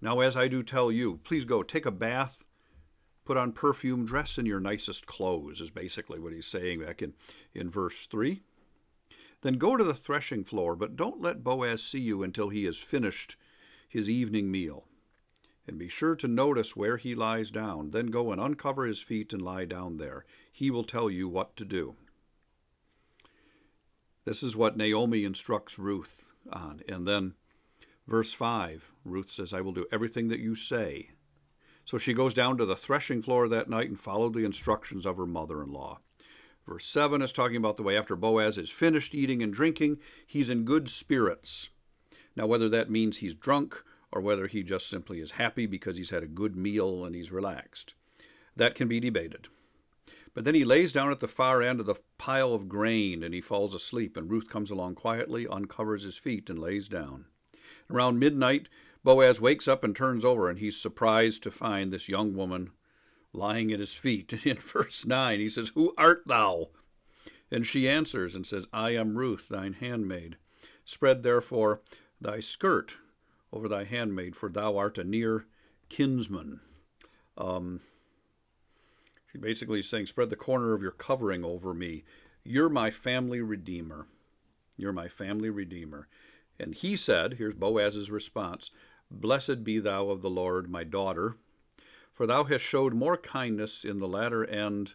Now, 0.00 0.20
as 0.20 0.36
I 0.36 0.48
do 0.48 0.62
tell 0.62 0.90
you, 0.90 1.20
please 1.24 1.44
go 1.44 1.62
take 1.62 1.86
a 1.86 1.90
bath, 1.90 2.44
put 3.24 3.36
on 3.36 3.52
perfume, 3.52 4.06
dress 4.06 4.38
in 4.38 4.46
your 4.46 4.60
nicest 4.60 5.06
clothes, 5.06 5.60
is 5.60 5.70
basically 5.70 6.18
what 6.18 6.32
he's 6.32 6.46
saying 6.46 6.80
back 6.80 7.02
in, 7.02 7.14
in 7.54 7.70
verse 7.70 8.06
3. 8.06 8.42
Then 9.42 9.54
go 9.54 9.76
to 9.76 9.84
the 9.84 9.94
threshing 9.94 10.44
floor, 10.44 10.76
but 10.76 10.96
don't 10.96 11.20
let 11.20 11.44
Boaz 11.44 11.82
see 11.82 12.00
you 12.00 12.22
until 12.22 12.48
he 12.48 12.64
has 12.64 12.78
finished 12.78 13.36
his 13.88 14.08
evening 14.08 14.50
meal. 14.50 14.86
And 15.66 15.78
be 15.78 15.88
sure 15.88 16.16
to 16.16 16.28
notice 16.28 16.74
where 16.74 16.96
he 16.96 17.14
lies 17.14 17.50
down. 17.50 17.90
Then 17.90 18.06
go 18.06 18.32
and 18.32 18.40
uncover 18.40 18.86
his 18.86 19.00
feet 19.00 19.32
and 19.32 19.42
lie 19.42 19.66
down 19.66 19.98
there. 19.98 20.24
He 20.50 20.70
will 20.70 20.84
tell 20.84 21.10
you 21.10 21.28
what 21.28 21.56
to 21.56 21.64
do. 21.64 21.96
This 24.24 24.42
is 24.42 24.56
what 24.56 24.76
Naomi 24.76 25.24
instructs 25.24 25.78
Ruth 25.78 26.24
on. 26.52 26.82
And 26.88 27.06
then 27.06 27.34
Verse 28.10 28.32
5, 28.32 28.90
Ruth 29.04 29.30
says, 29.30 29.52
I 29.52 29.60
will 29.60 29.72
do 29.72 29.86
everything 29.92 30.26
that 30.28 30.40
you 30.40 30.56
say. 30.56 31.10
So 31.84 31.96
she 31.96 32.12
goes 32.12 32.34
down 32.34 32.58
to 32.58 32.66
the 32.66 32.74
threshing 32.74 33.22
floor 33.22 33.46
that 33.46 33.70
night 33.70 33.88
and 33.88 34.00
followed 34.00 34.34
the 34.34 34.44
instructions 34.44 35.06
of 35.06 35.16
her 35.16 35.26
mother 35.26 35.62
in 35.62 35.72
law. 35.72 36.00
Verse 36.66 36.84
7 36.86 37.22
is 37.22 37.30
talking 37.30 37.56
about 37.56 37.76
the 37.76 37.84
way 37.84 37.96
after 37.96 38.16
Boaz 38.16 38.58
is 38.58 38.68
finished 38.68 39.14
eating 39.14 39.44
and 39.44 39.54
drinking, 39.54 39.98
he's 40.26 40.50
in 40.50 40.64
good 40.64 40.90
spirits. 40.90 41.70
Now, 42.34 42.48
whether 42.48 42.68
that 42.68 42.90
means 42.90 43.18
he's 43.18 43.32
drunk 43.32 43.80
or 44.10 44.20
whether 44.20 44.48
he 44.48 44.64
just 44.64 44.88
simply 44.88 45.20
is 45.20 45.30
happy 45.32 45.66
because 45.66 45.96
he's 45.96 46.10
had 46.10 46.24
a 46.24 46.28
good 46.28 46.56
meal 46.56 47.04
and 47.04 47.14
he's 47.14 47.30
relaxed, 47.30 47.94
that 48.56 48.74
can 48.74 48.88
be 48.88 48.98
debated. 48.98 49.46
But 50.34 50.44
then 50.44 50.56
he 50.56 50.64
lays 50.64 50.90
down 50.90 51.12
at 51.12 51.20
the 51.20 51.28
far 51.28 51.62
end 51.62 51.78
of 51.78 51.86
the 51.86 52.00
pile 52.18 52.54
of 52.54 52.68
grain 52.68 53.22
and 53.22 53.32
he 53.32 53.40
falls 53.40 53.72
asleep, 53.72 54.16
and 54.16 54.28
Ruth 54.28 54.48
comes 54.48 54.72
along 54.72 54.96
quietly, 54.96 55.46
uncovers 55.46 56.02
his 56.02 56.16
feet, 56.16 56.50
and 56.50 56.58
lays 56.58 56.88
down. 56.88 57.26
Around 57.90 58.18
midnight, 58.18 58.68
Boaz 59.02 59.40
wakes 59.40 59.66
up 59.66 59.82
and 59.82 59.96
turns 59.96 60.24
over, 60.24 60.48
and 60.48 60.58
he's 60.58 60.80
surprised 60.80 61.42
to 61.42 61.50
find 61.50 61.92
this 61.92 62.08
young 62.08 62.34
woman 62.34 62.70
lying 63.32 63.72
at 63.72 63.80
his 63.80 63.94
feet. 63.94 64.32
In 64.46 64.56
verse 64.56 65.04
9, 65.04 65.40
he 65.40 65.48
says, 65.48 65.70
Who 65.70 65.94
art 65.98 66.22
thou? 66.26 66.70
And 67.50 67.66
she 67.66 67.88
answers 67.88 68.34
and 68.34 68.46
says, 68.46 68.66
I 68.72 68.90
am 68.90 69.18
Ruth, 69.18 69.48
thine 69.48 69.72
handmaid. 69.72 70.36
Spread 70.84 71.22
therefore 71.22 71.82
thy 72.20 72.40
skirt 72.40 72.96
over 73.52 73.68
thy 73.68 73.84
handmaid, 73.84 74.36
for 74.36 74.48
thou 74.48 74.76
art 74.76 74.98
a 74.98 75.04
near 75.04 75.46
kinsman. 75.88 76.60
Um, 77.36 77.80
she 79.32 79.38
basically 79.38 79.80
is 79.80 79.88
saying, 79.88 80.06
Spread 80.06 80.30
the 80.30 80.36
corner 80.36 80.74
of 80.74 80.82
your 80.82 80.92
covering 80.92 81.44
over 81.44 81.74
me. 81.74 82.04
You're 82.44 82.68
my 82.68 82.90
family 82.90 83.40
redeemer. 83.40 84.06
You're 84.76 84.92
my 84.92 85.08
family 85.08 85.50
redeemer. 85.50 86.08
And 86.60 86.74
he 86.74 86.94
said, 86.94 87.34
here's 87.34 87.54
Boaz's 87.54 88.10
response 88.10 88.70
Blessed 89.10 89.64
be 89.64 89.78
thou 89.78 90.10
of 90.10 90.20
the 90.20 90.28
Lord, 90.28 90.70
my 90.70 90.84
daughter, 90.84 91.36
for 92.12 92.26
thou 92.26 92.44
hast 92.44 92.62
showed 92.62 92.92
more 92.92 93.16
kindness 93.16 93.82
in 93.82 93.98
the 93.98 94.06
latter 94.06 94.44
end 94.44 94.94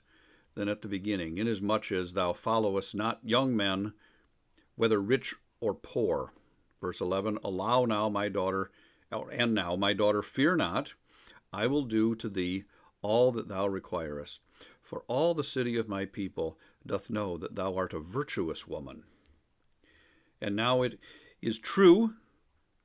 than 0.53 0.69
at 0.69 0.83
the 0.83 0.87
beginning, 0.87 1.39
inasmuch 1.39 1.91
as 1.91 2.13
thou 2.13 2.33
followest 2.33 2.93
not 2.93 3.19
young 3.23 3.55
men, 3.55 3.93
whether 4.75 5.01
rich 5.01 5.33
or 5.59 5.73
poor. 5.73 6.33
Verse 6.79 7.01
11 7.01 7.39
Allow 7.43 7.85
now, 7.85 8.09
my 8.09 8.29
daughter, 8.29 8.69
and 9.11 9.53
now, 9.55 9.75
my 9.75 9.91
daughter, 9.91 10.21
fear 10.21 10.55
not, 10.55 10.93
I 11.51 11.65
will 11.65 11.83
do 11.83 12.13
to 12.15 12.29
thee 12.29 12.65
all 13.01 13.31
that 13.31 13.47
thou 13.47 13.67
requirest. 13.67 14.39
For 14.81 15.03
all 15.07 15.33
the 15.33 15.43
city 15.43 15.77
of 15.77 15.89
my 15.89 16.05
people 16.05 16.59
doth 16.85 17.09
know 17.09 17.37
that 17.37 17.55
thou 17.55 17.75
art 17.75 17.93
a 17.93 17.99
virtuous 17.99 18.67
woman. 18.67 19.03
And 20.39 20.55
now 20.55 20.83
it 20.83 20.99
is 21.45 21.59
true 21.59 22.11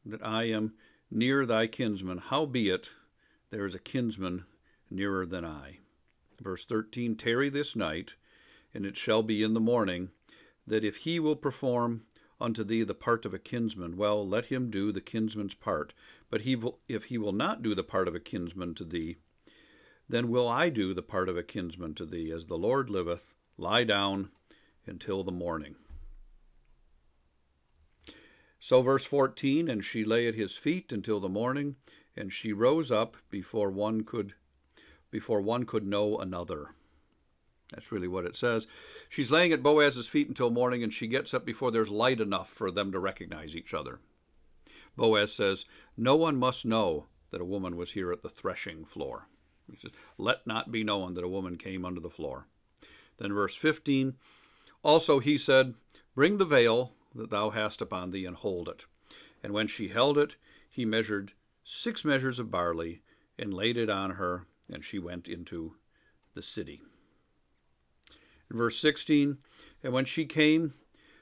that 0.04 0.22
I 0.22 0.44
am 0.44 0.74
near 1.10 1.46
thy 1.46 1.66
kinsman, 1.66 2.18
howbeit 2.18 2.90
there 3.48 3.64
is 3.64 3.74
a 3.74 3.78
kinsman 3.78 4.44
nearer 4.90 5.24
than 5.24 5.46
I. 5.46 5.78
Verse 6.38 6.66
13 6.66 7.16
Tarry 7.16 7.48
this 7.48 7.74
night, 7.74 8.16
and 8.74 8.84
it 8.84 8.98
shall 8.98 9.22
be 9.22 9.42
in 9.42 9.54
the 9.54 9.60
morning, 9.60 10.10
that 10.66 10.84
if 10.84 10.96
he 10.96 11.18
will 11.18 11.36
perform 11.36 12.02
unto 12.38 12.62
thee 12.62 12.82
the 12.82 12.94
part 12.94 13.24
of 13.24 13.32
a 13.32 13.38
kinsman, 13.38 13.96
well, 13.96 14.28
let 14.28 14.46
him 14.46 14.70
do 14.70 14.92
the 14.92 15.00
kinsman's 15.00 15.54
part. 15.54 15.94
But 16.28 16.42
he 16.42 16.54
will, 16.54 16.80
if 16.86 17.04
he 17.04 17.16
will 17.16 17.32
not 17.32 17.62
do 17.62 17.74
the 17.74 17.82
part 17.82 18.08
of 18.08 18.14
a 18.14 18.20
kinsman 18.20 18.74
to 18.74 18.84
thee, 18.84 19.16
then 20.06 20.28
will 20.28 20.46
I 20.46 20.68
do 20.68 20.92
the 20.92 21.02
part 21.02 21.30
of 21.30 21.36
a 21.38 21.42
kinsman 21.42 21.94
to 21.94 22.04
thee, 22.04 22.30
as 22.30 22.44
the 22.44 22.58
Lord 22.58 22.90
liveth. 22.90 23.32
Lie 23.56 23.84
down 23.84 24.32
until 24.86 25.24
the 25.24 25.32
morning. 25.32 25.76
So, 28.62 28.82
verse 28.82 29.06
14, 29.06 29.70
and 29.70 29.82
she 29.82 30.04
lay 30.04 30.28
at 30.28 30.34
his 30.34 30.54
feet 30.54 30.92
until 30.92 31.18
the 31.18 31.30
morning, 31.30 31.76
and 32.14 32.30
she 32.30 32.52
rose 32.52 32.92
up 32.92 33.16
before 33.30 33.70
one 33.70 34.04
could 34.04 34.34
before 35.10 35.40
one 35.40 35.64
could 35.64 35.84
know 35.84 36.18
another. 36.18 36.74
That's 37.72 37.90
really 37.90 38.06
what 38.06 38.24
it 38.24 38.36
says. 38.36 38.66
She's 39.08 39.30
laying 39.30 39.52
at 39.52 39.62
Boaz's 39.62 40.06
feet 40.06 40.28
until 40.28 40.50
morning, 40.50 40.82
and 40.84 40.92
she 40.92 41.08
gets 41.08 41.34
up 41.34 41.44
before 41.44 41.72
there's 41.72 41.88
light 41.88 42.20
enough 42.20 42.48
for 42.50 42.70
them 42.70 42.92
to 42.92 43.00
recognize 43.00 43.56
each 43.56 43.74
other. 43.74 43.98
Boaz 44.96 45.32
says, 45.32 45.64
No 45.96 46.14
one 46.14 46.36
must 46.36 46.64
know 46.64 47.06
that 47.30 47.40
a 47.40 47.46
woman 47.46 47.76
was 47.76 47.92
here 47.92 48.12
at 48.12 48.22
the 48.22 48.28
threshing 48.28 48.84
floor. 48.84 49.26
He 49.70 49.76
says, 49.76 49.92
Let 50.18 50.46
not 50.46 50.70
be 50.70 50.84
known 50.84 51.14
that 51.14 51.24
a 51.24 51.28
woman 51.28 51.56
came 51.56 51.84
under 51.84 52.00
the 52.00 52.10
floor. 52.10 52.46
Then, 53.18 53.32
verse 53.32 53.56
15, 53.56 54.14
also 54.82 55.18
he 55.18 55.38
said, 55.38 55.74
Bring 56.14 56.38
the 56.38 56.44
veil 56.44 56.92
that 57.14 57.30
thou 57.30 57.50
hast 57.50 57.80
upon 57.80 58.10
thee, 58.10 58.24
and 58.24 58.36
hold 58.36 58.68
it. 58.68 58.86
And 59.42 59.52
when 59.52 59.68
she 59.68 59.88
held 59.88 60.18
it, 60.18 60.36
he 60.68 60.84
measured 60.84 61.32
six 61.64 62.04
measures 62.04 62.38
of 62.38 62.50
barley, 62.50 63.02
and 63.38 63.54
laid 63.54 63.76
it 63.76 63.88
on 63.88 64.12
her, 64.12 64.46
and 64.70 64.84
she 64.84 64.98
went 64.98 65.26
into 65.26 65.76
the 66.34 66.42
city. 66.42 66.80
In 68.50 68.56
verse 68.56 68.78
16, 68.78 69.38
and 69.82 69.92
when 69.92 70.04
she 70.04 70.26
came 70.26 70.74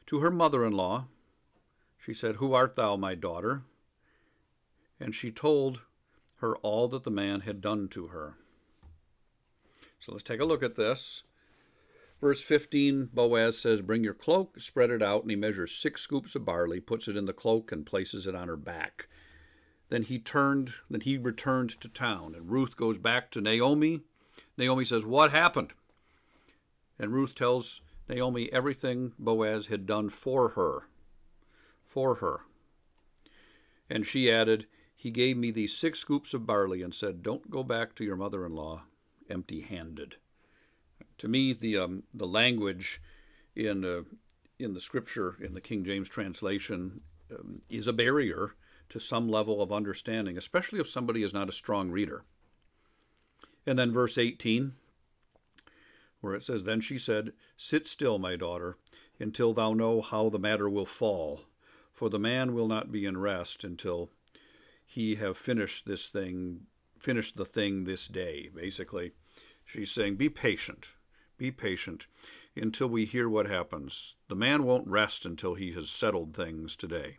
to 0.07 0.21
her 0.21 0.31
mother 0.31 0.65
in 0.65 0.73
law, 0.73 1.07
she 1.99 2.15
said, 2.15 2.37
Who 2.37 2.55
art 2.55 2.77
thou, 2.77 2.97
my 2.97 3.15
daughter? 3.15 3.63
And 4.99 5.15
she 5.15 5.31
told 5.31 5.83
her 6.37 6.57
all 6.57 6.89
that 6.89 7.05
the 7.05 7.11
man 7.11 7.41
had 7.41 7.61
done 7.61 7.89
to 7.89 8.09
her. 8.09 8.37
So 10.01 10.13
let's 10.13 10.25
take 10.25 10.41
a 10.41 10.45
look 10.45 10.63
at 10.63 10.77
this. 10.77 11.25
Verse 12.21 12.43
15, 12.43 13.11
Boaz 13.15 13.59
says, 13.59 13.81
Bring 13.81 14.03
your 14.03 14.15
cloak, 14.15 14.59
spread 14.59 14.91
it 14.91 15.03
out, 15.03 15.23
and 15.23 15.31
he 15.31 15.37
measures 15.37 15.71
six 15.71 16.01
scoops 16.01 16.35
of 16.35 16.45
barley, 16.45 16.81
puts 16.81 17.07
it 17.07 17.17
in 17.17 17.27
the 17.27 17.33
cloak, 17.33 17.71
and 17.71 17.87
places 17.87 18.27
it 18.27 18.35
on 18.35 18.49
her 18.49 18.57
back. 18.57 19.09
Then 19.89 20.03
he 20.03 20.19
turned, 20.19 20.73
then 20.91 21.03
he 21.03 21.17
returned 21.17 21.81
to 21.81 21.89
town, 21.89 22.35
and 22.35 22.51
Ruth 22.51 22.77
goes 22.77 22.99
back 22.99 23.31
to 23.31 23.41
Naomi. 23.41 24.01
Naomi 24.57 24.85
says, 24.85 25.05
What 25.05 25.31
happened? 25.31 25.73
And 26.99 27.13
Ruth 27.13 27.37
tells 27.37 27.83
Naomi 28.09 28.53
everything 28.53 29.13
Boaz 29.17 29.69
had 29.69 29.87
done 29.87 30.11
for 30.11 30.51
her. 30.51 30.89
For 31.87 32.17
her. 32.17 32.41
And 33.89 34.05
she 34.05 34.31
added, 34.31 34.67
He 34.97 35.13
gave 35.13 35.37
me 35.37 35.53
these 35.53 35.77
six 35.77 36.01
scoops 36.01 36.35
of 36.35 36.47
barley 36.47 36.83
and 36.83 36.93
said, 36.93 37.23
Don't 37.23 37.49
go 37.49 37.63
back 37.63 37.95
to 37.95 38.05
your 38.05 38.17
mother 38.17 38.45
in 38.45 38.57
law 38.57 38.83
empty 39.31 39.61
handed 39.61 40.17
to 41.19 41.29
me, 41.29 41.53
the 41.53 41.77
um, 41.77 42.05
the 42.15 42.27
language 42.27 43.01
in 43.55 43.85
uh, 43.85 44.03
in 44.59 44.75
the 44.75 44.81
scripture 44.81 45.37
in 45.41 45.55
the 45.55 45.61
King 45.61 45.85
James 45.85 46.09
translation 46.09 47.01
um, 47.31 47.63
is 47.69 47.87
a 47.87 47.93
barrier 47.93 48.55
to 48.89 48.99
some 48.99 49.29
level 49.29 49.61
of 49.61 49.73
understanding, 49.73 50.39
especially 50.39 50.81
if 50.81 50.89
somebody 50.89 51.23
is 51.23 51.35
not 51.35 51.49
a 51.49 51.53
strong 51.53 51.91
reader. 51.91 52.25
And 53.67 53.79
then 53.79 53.93
verse 53.93 54.17
18, 54.17 54.73
where 56.21 56.35
it 56.35 56.43
says, 56.43 56.65
Then 56.65 56.81
she 56.81 56.99
said, 56.99 57.33
Sit 57.57 57.87
still, 57.87 58.19
my 58.19 58.35
daughter, 58.35 58.79
until 59.21 59.53
thou 59.53 59.75
know 59.75 60.01
how 60.01 60.31
the 60.31 60.39
matter 60.39 60.69
will 60.71 60.87
fall, 60.87 61.43
for 61.93 62.09
the 62.09 62.19
man 62.19 62.55
will 62.55 62.69
not 62.69 62.91
be 62.91 63.05
in 63.05 63.19
rest 63.19 63.65
until 63.65 64.11
he 64.87 65.17
have 65.17 65.37
finished 65.37 65.87
this 65.87 66.09
thing, 66.09 66.63
finished 66.99 67.37
the 67.37 67.45
thing 67.45 67.85
this 67.85 68.09
day. 68.09 68.49
Basically, 68.55 69.13
she's 69.67 69.91
saying, 69.91 70.17
Be 70.17 70.31
patient. 70.31 70.89
Be 71.39 71.53
patient 71.53 72.07
until 72.57 72.89
we 72.89 73.05
hear 73.05 73.29
what 73.29 73.47
happens. 73.47 74.17
The 74.29 74.35
man 74.35 74.65
won't 74.65 74.89
rest 74.89 75.25
until 75.25 75.55
he 75.55 75.73
has 75.73 75.89
settled 75.89 76.35
things 76.35 76.75
today. 76.75 77.19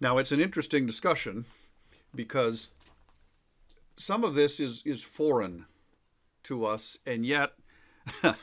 Now, 0.00 0.18
it's 0.18 0.30
an 0.30 0.40
interesting 0.40 0.86
discussion 0.86 1.44
because 2.14 2.68
some 3.96 4.22
of 4.22 4.34
this 4.34 4.60
is, 4.60 4.82
is 4.86 5.02
foreign 5.02 5.66
to 6.44 6.64
us, 6.64 6.98
and 7.04 7.26
yet, 7.26 7.54
and 8.22 8.36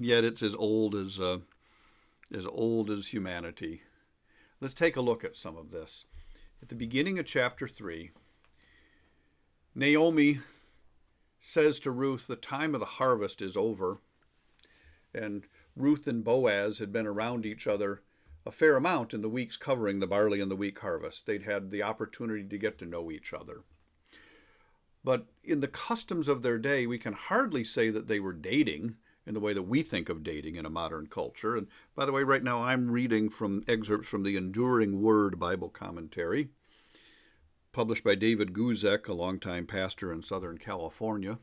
yet 0.00 0.24
it's 0.24 0.42
as 0.42 0.54
old 0.54 0.94
as, 0.94 1.20
uh, 1.20 1.38
as 2.34 2.46
old 2.46 2.90
as 2.90 3.08
humanity. 3.08 3.82
Let's 4.58 4.72
take 4.72 4.96
a 4.96 5.02
look 5.02 5.22
at 5.22 5.36
some 5.36 5.58
of 5.58 5.70
this. 5.70 6.06
At 6.62 6.70
the 6.70 6.74
beginning 6.74 7.18
of 7.18 7.26
chapter 7.26 7.68
3, 7.68 8.10
Naomi 9.74 10.40
says 11.46 11.78
to 11.80 11.90
Ruth, 11.90 12.26
The 12.26 12.36
time 12.36 12.74
of 12.74 12.80
the 12.80 12.86
harvest 12.86 13.40
is 13.40 13.56
over. 13.56 13.98
And 15.14 15.46
Ruth 15.76 16.06
and 16.06 16.24
Boaz 16.24 16.80
had 16.80 16.92
been 16.92 17.06
around 17.06 17.46
each 17.46 17.66
other 17.66 18.02
a 18.44 18.50
fair 18.50 18.76
amount 18.76 19.14
in 19.14 19.22
the 19.22 19.28
weeks 19.28 19.56
covering 19.56 19.98
the 19.98 20.06
barley 20.06 20.40
and 20.40 20.50
the 20.50 20.56
wheat 20.56 20.78
harvest. 20.78 21.26
They'd 21.26 21.42
had 21.42 21.70
the 21.70 21.82
opportunity 21.82 22.44
to 22.44 22.58
get 22.58 22.78
to 22.78 22.86
know 22.86 23.10
each 23.10 23.32
other. 23.32 23.62
But 25.02 25.26
in 25.44 25.60
the 25.60 25.68
customs 25.68 26.28
of 26.28 26.42
their 26.42 26.58
day, 26.58 26.86
we 26.86 26.98
can 26.98 27.12
hardly 27.12 27.64
say 27.64 27.90
that 27.90 28.08
they 28.08 28.20
were 28.20 28.32
dating 28.32 28.96
in 29.24 29.34
the 29.34 29.40
way 29.40 29.52
that 29.52 29.62
we 29.62 29.82
think 29.82 30.08
of 30.08 30.22
dating 30.22 30.56
in 30.56 30.66
a 30.66 30.70
modern 30.70 31.06
culture. 31.06 31.56
And 31.56 31.68
by 31.94 32.06
the 32.06 32.12
way, 32.12 32.22
right 32.22 32.42
now 32.42 32.62
I'm 32.62 32.90
reading 32.90 33.30
from 33.30 33.64
excerpts 33.66 34.08
from 34.08 34.22
the 34.22 34.36
Enduring 34.36 35.00
Word 35.00 35.38
Bible 35.38 35.68
Commentary, 35.68 36.50
published 37.76 38.04
by 38.04 38.14
David 38.14 38.54
Guzik, 38.54 39.06
a 39.06 39.12
longtime 39.12 39.66
pastor 39.66 40.10
in 40.10 40.22
Southern 40.22 40.56
California. 40.56 41.38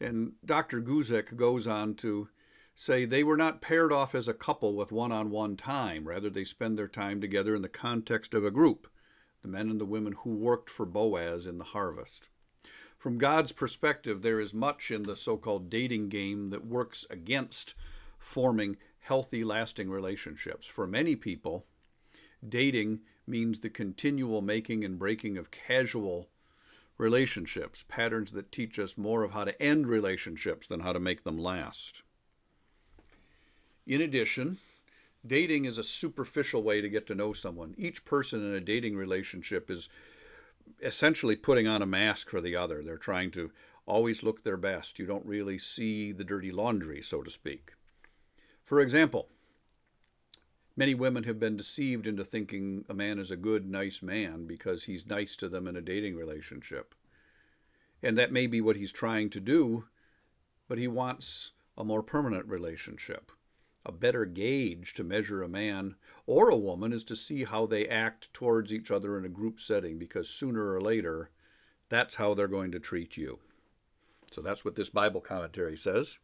And 0.00 0.34
Dr. 0.44 0.80
Guzik 0.80 1.34
goes 1.34 1.66
on 1.66 1.96
to 1.96 2.28
say 2.72 3.04
they 3.04 3.24
were 3.24 3.36
not 3.36 3.60
paired 3.60 3.92
off 3.92 4.14
as 4.14 4.28
a 4.28 4.32
couple 4.32 4.76
with 4.76 4.92
one 4.92 5.10
on 5.10 5.30
one 5.30 5.56
time. 5.56 6.06
Rather, 6.06 6.30
they 6.30 6.44
spend 6.44 6.78
their 6.78 6.86
time 6.86 7.20
together 7.20 7.56
in 7.56 7.62
the 7.62 7.68
context 7.68 8.32
of 8.32 8.44
a 8.44 8.52
group 8.52 8.86
the 9.42 9.48
men 9.48 9.70
and 9.70 9.80
the 9.80 9.84
women 9.84 10.14
who 10.22 10.36
worked 10.36 10.70
for 10.70 10.86
Boaz 10.86 11.44
in 11.44 11.58
the 11.58 11.64
harvest. 11.64 12.28
From 12.96 13.18
God's 13.18 13.50
perspective, 13.50 14.22
there 14.22 14.38
is 14.38 14.54
much 14.54 14.92
in 14.92 15.02
the 15.02 15.16
so 15.16 15.36
called 15.36 15.68
dating 15.68 16.10
game 16.10 16.50
that 16.50 16.64
works 16.64 17.04
against 17.10 17.74
forming 18.20 18.76
healthy, 19.00 19.42
lasting 19.42 19.90
relationships. 19.90 20.68
For 20.68 20.86
many 20.86 21.16
people, 21.16 21.66
dating 22.48 23.00
means 23.28 23.60
the 23.60 23.70
continual 23.70 24.42
making 24.42 24.84
and 24.84 24.98
breaking 24.98 25.36
of 25.36 25.50
casual 25.50 26.28
relationships, 26.96 27.84
patterns 27.88 28.32
that 28.32 28.50
teach 28.50 28.78
us 28.78 28.98
more 28.98 29.22
of 29.22 29.30
how 29.30 29.44
to 29.44 29.62
end 29.62 29.86
relationships 29.86 30.66
than 30.66 30.80
how 30.80 30.92
to 30.92 31.00
make 31.00 31.24
them 31.24 31.38
last. 31.38 32.02
In 33.86 34.00
addition, 34.00 34.58
dating 35.26 35.64
is 35.64 35.78
a 35.78 35.84
superficial 35.84 36.62
way 36.62 36.80
to 36.80 36.88
get 36.88 37.06
to 37.06 37.14
know 37.14 37.32
someone. 37.32 37.74
Each 37.78 38.04
person 38.04 38.44
in 38.44 38.54
a 38.54 38.60
dating 38.60 38.96
relationship 38.96 39.70
is 39.70 39.88
essentially 40.82 41.36
putting 41.36 41.66
on 41.66 41.82
a 41.82 41.86
mask 41.86 42.28
for 42.28 42.40
the 42.40 42.56
other. 42.56 42.82
They're 42.82 42.98
trying 42.98 43.30
to 43.32 43.50
always 43.86 44.22
look 44.22 44.42
their 44.42 44.56
best. 44.56 44.98
You 44.98 45.06
don't 45.06 45.24
really 45.24 45.58
see 45.58 46.12
the 46.12 46.24
dirty 46.24 46.50
laundry, 46.50 47.00
so 47.02 47.22
to 47.22 47.30
speak. 47.30 47.72
For 48.64 48.80
example, 48.80 49.28
many 50.78 50.94
women 50.94 51.24
have 51.24 51.40
been 51.40 51.56
deceived 51.56 52.06
into 52.06 52.24
thinking 52.24 52.84
a 52.88 52.94
man 52.94 53.18
is 53.18 53.32
a 53.32 53.36
good, 53.36 53.68
nice 53.68 54.00
man 54.00 54.46
because 54.46 54.84
he's 54.84 55.04
nice 55.04 55.34
to 55.34 55.48
them 55.48 55.66
in 55.66 55.74
a 55.74 55.80
dating 55.80 56.14
relationship. 56.14 56.94
And 58.00 58.16
that 58.16 58.30
may 58.30 58.46
be 58.46 58.60
what 58.60 58.76
he's 58.76 58.92
trying 58.92 59.28
to 59.30 59.40
do, 59.40 59.86
but 60.68 60.78
he 60.78 60.86
wants 60.86 61.50
a 61.76 61.84
more 61.84 62.04
permanent 62.04 62.46
relationship 62.46 63.32
a 63.86 63.92
better 63.92 64.26
gauge 64.26 64.92
to 64.92 65.02
measure 65.02 65.42
a 65.42 65.48
man 65.48 65.96
or 66.26 66.50
a 66.50 66.56
woman 66.56 66.92
is 66.92 67.02
to 67.04 67.16
see 67.16 67.44
how 67.44 67.64
they 67.64 67.88
act 67.88 68.30
towards 68.34 68.70
each 68.70 68.90
other 68.90 69.16
in 69.16 69.24
a 69.24 69.30
group 69.30 69.58
setting, 69.58 69.98
because 69.98 70.28
sooner 70.28 70.74
or 70.74 70.80
later, 70.80 71.30
that's 71.88 72.16
how 72.16 72.34
they're 72.34 72.46
going 72.46 72.70
to 72.70 72.78
treat 72.78 73.16
you. 73.16 73.38
So 74.32 74.42
that's 74.42 74.64
what 74.64 74.76
this 74.76 74.90
Bible 74.90 75.20
commentary 75.20 75.76
says. 75.76 76.18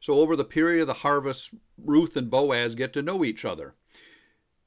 So, 0.00 0.14
over 0.14 0.36
the 0.36 0.44
period 0.44 0.82
of 0.82 0.86
the 0.88 0.94
harvest, 0.94 1.54
Ruth 1.78 2.16
and 2.16 2.30
Boaz 2.30 2.74
get 2.74 2.92
to 2.94 3.02
know 3.02 3.24
each 3.24 3.44
other. 3.44 3.74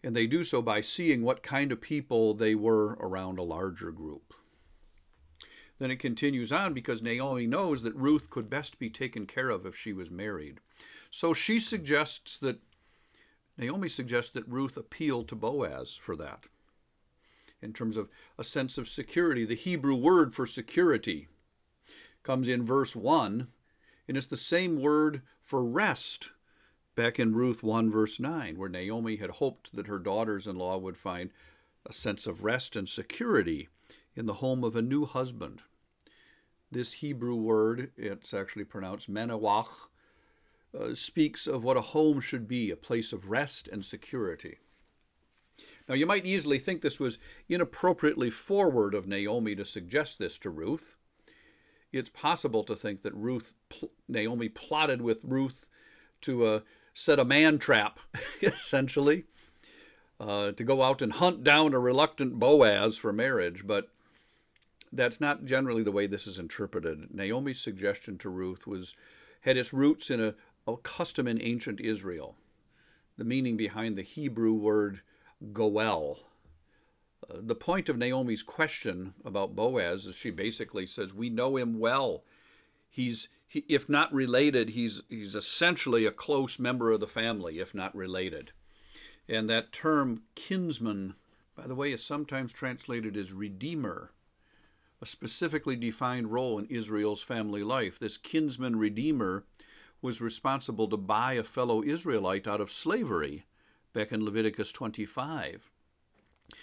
And 0.03 0.15
they 0.15 0.27
do 0.27 0.43
so 0.43 0.61
by 0.61 0.81
seeing 0.81 1.21
what 1.21 1.43
kind 1.43 1.71
of 1.71 1.81
people 1.81 2.33
they 2.33 2.55
were 2.55 2.93
around 2.99 3.39
a 3.39 3.43
larger 3.43 3.91
group. 3.91 4.33
Then 5.79 5.91
it 5.91 5.99
continues 5.99 6.51
on 6.51 6.73
because 6.73 7.01
Naomi 7.01 7.45
knows 7.45 7.83
that 7.83 7.95
Ruth 7.95 8.29
could 8.29 8.49
best 8.49 8.79
be 8.79 8.89
taken 8.89 9.27
care 9.27 9.49
of 9.49 9.65
if 9.65 9.75
she 9.75 9.93
was 9.93 10.09
married. 10.09 10.59
So 11.11 11.33
she 11.33 11.59
suggests 11.59 12.37
that, 12.39 12.59
Naomi 13.57 13.89
suggests 13.89 14.31
that 14.31 14.47
Ruth 14.47 14.77
appeal 14.77 15.23
to 15.25 15.35
Boaz 15.35 15.95
for 15.95 16.15
that. 16.15 16.45
In 17.61 17.73
terms 17.73 17.97
of 17.97 18.09
a 18.37 18.43
sense 18.43 18.77
of 18.77 18.87
security, 18.87 19.45
the 19.45 19.55
Hebrew 19.55 19.95
word 19.95 20.33
for 20.33 20.45
security 20.45 21.27
comes 22.23 22.47
in 22.47 22.65
verse 22.65 22.95
1, 22.95 23.47
and 24.07 24.17
it's 24.17 24.27
the 24.27 24.37
same 24.37 24.81
word 24.81 25.21
for 25.41 25.63
rest 25.63 26.31
back 26.95 27.19
in 27.19 27.35
Ruth 27.35 27.63
1, 27.63 27.91
verse 27.91 28.19
9, 28.19 28.57
where 28.57 28.69
Naomi 28.69 29.17
had 29.17 29.31
hoped 29.31 29.75
that 29.75 29.87
her 29.87 29.99
daughters 29.99 30.47
in 30.47 30.57
law 30.57 30.77
would 30.77 30.97
find 30.97 31.29
a 31.85 31.93
sense 31.93 32.27
of 32.27 32.43
rest 32.43 32.75
and 32.75 32.89
security 32.89 33.69
in 34.15 34.25
the 34.25 34.35
home 34.35 34.63
of 34.63 34.75
a 34.75 34.81
new 34.81 35.05
husband. 35.05 35.61
This 36.71 36.93
Hebrew 36.93 37.35
word, 37.35 37.91
it's 37.95 38.33
actually 38.33 38.65
pronounced 38.65 39.09
menawach, 39.09 39.89
uh, 40.77 40.95
speaks 40.95 41.47
of 41.47 41.63
what 41.63 41.77
a 41.77 41.81
home 41.81 42.19
should 42.19 42.47
be 42.47 42.71
a 42.71 42.75
place 42.75 43.13
of 43.13 43.29
rest 43.29 43.69
and 43.69 43.85
security. 43.85 44.57
Now, 45.87 45.95
you 45.95 46.05
might 46.05 46.25
easily 46.25 46.59
think 46.59 46.81
this 46.81 46.99
was 46.99 47.17
inappropriately 47.47 48.29
forward 48.29 48.93
of 48.93 49.07
Naomi 49.07 49.55
to 49.55 49.63
suggest 49.63 50.19
this 50.19 50.37
to 50.39 50.49
Ruth. 50.49 50.96
It's 51.91 52.09
possible 52.09 52.63
to 52.65 52.75
think 52.75 53.01
that 53.03 53.13
Ruth, 53.13 53.53
Naomi 54.07 54.49
plotted 54.49 55.01
with 55.01 55.23
Ruth 55.23 55.67
to 56.21 56.45
uh, 56.45 56.59
set 56.93 57.19
a 57.19 57.25
man 57.25 57.59
trap, 57.59 57.99
essentially, 58.41 59.25
uh, 60.19 60.51
to 60.51 60.63
go 60.63 60.83
out 60.83 61.01
and 61.01 61.13
hunt 61.13 61.43
down 61.43 61.73
a 61.73 61.79
reluctant 61.79 62.39
Boaz 62.39 62.97
for 62.97 63.13
marriage, 63.13 63.65
but 63.65 63.89
that's 64.91 65.21
not 65.21 65.45
generally 65.45 65.83
the 65.83 65.91
way 65.91 66.07
this 66.07 66.27
is 66.27 66.39
interpreted. 66.39 67.13
Naomi's 67.13 67.59
suggestion 67.59 68.17
to 68.19 68.29
Ruth 68.29 68.65
was 68.65 68.95
had 69.41 69.57
its 69.57 69.73
roots 69.73 70.09
in 70.09 70.21
a, 70.21 70.35
a 70.65 70.77
custom 70.77 71.27
in 71.27 71.41
ancient 71.41 71.79
Israel. 71.79 72.35
The 73.17 73.23
meaning 73.23 73.57
behind 73.57 73.97
the 73.97 74.03
Hebrew 74.03 74.53
word 74.53 75.01
goel. 75.53 76.19
The 77.29 77.55
point 77.55 77.89
of 77.89 77.97
Naomi's 77.97 78.43
question 78.43 79.15
about 79.25 79.55
Boaz 79.55 80.05
is 80.05 80.15
she 80.15 80.29
basically 80.29 80.85
says, 80.85 81.15
We 81.15 81.31
know 81.31 81.57
him 81.57 81.79
well. 81.79 82.23
He's, 82.89 83.27
he, 83.47 83.65
if 83.67 83.89
not 83.89 84.13
related, 84.13 84.69
he's, 84.69 85.01
he's 85.09 85.33
essentially 85.33 86.05
a 86.05 86.11
close 86.11 86.59
member 86.59 86.91
of 86.91 86.99
the 86.99 87.07
family, 87.07 87.59
if 87.59 87.73
not 87.73 87.95
related. 87.95 88.51
And 89.27 89.49
that 89.49 89.71
term 89.71 90.23
kinsman, 90.35 91.15
by 91.55 91.65
the 91.65 91.75
way, 91.75 91.91
is 91.91 92.03
sometimes 92.03 92.53
translated 92.53 93.17
as 93.17 93.33
redeemer, 93.33 94.11
a 95.01 95.05
specifically 95.07 95.75
defined 95.75 96.31
role 96.31 96.59
in 96.59 96.67
Israel's 96.67 97.23
family 97.23 97.63
life. 97.63 97.97
This 97.97 98.17
kinsman 98.17 98.75
redeemer 98.75 99.43
was 100.03 100.21
responsible 100.21 100.87
to 100.89 100.97
buy 100.97 101.33
a 101.33 101.43
fellow 101.43 101.83
Israelite 101.83 102.47
out 102.47 102.61
of 102.61 102.71
slavery 102.71 103.45
back 103.91 104.11
in 104.11 104.23
Leviticus 104.23 104.71
25. 104.71 105.71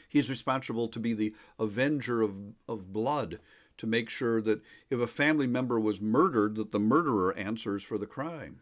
He's 0.08 0.30
responsible 0.30 0.88
to 0.88 0.98
be 0.98 1.12
the 1.12 1.34
avenger 1.58 2.22
of, 2.22 2.36
of 2.68 2.92
blood, 2.92 3.40
to 3.76 3.86
make 3.86 4.08
sure 4.08 4.40
that 4.40 4.62
if 4.88 5.00
a 5.00 5.06
family 5.06 5.46
member 5.46 5.80
was 5.80 6.00
murdered, 6.00 6.54
that 6.56 6.72
the 6.72 6.78
murderer 6.78 7.36
answers 7.36 7.82
for 7.82 7.98
the 7.98 8.06
crime. 8.06 8.60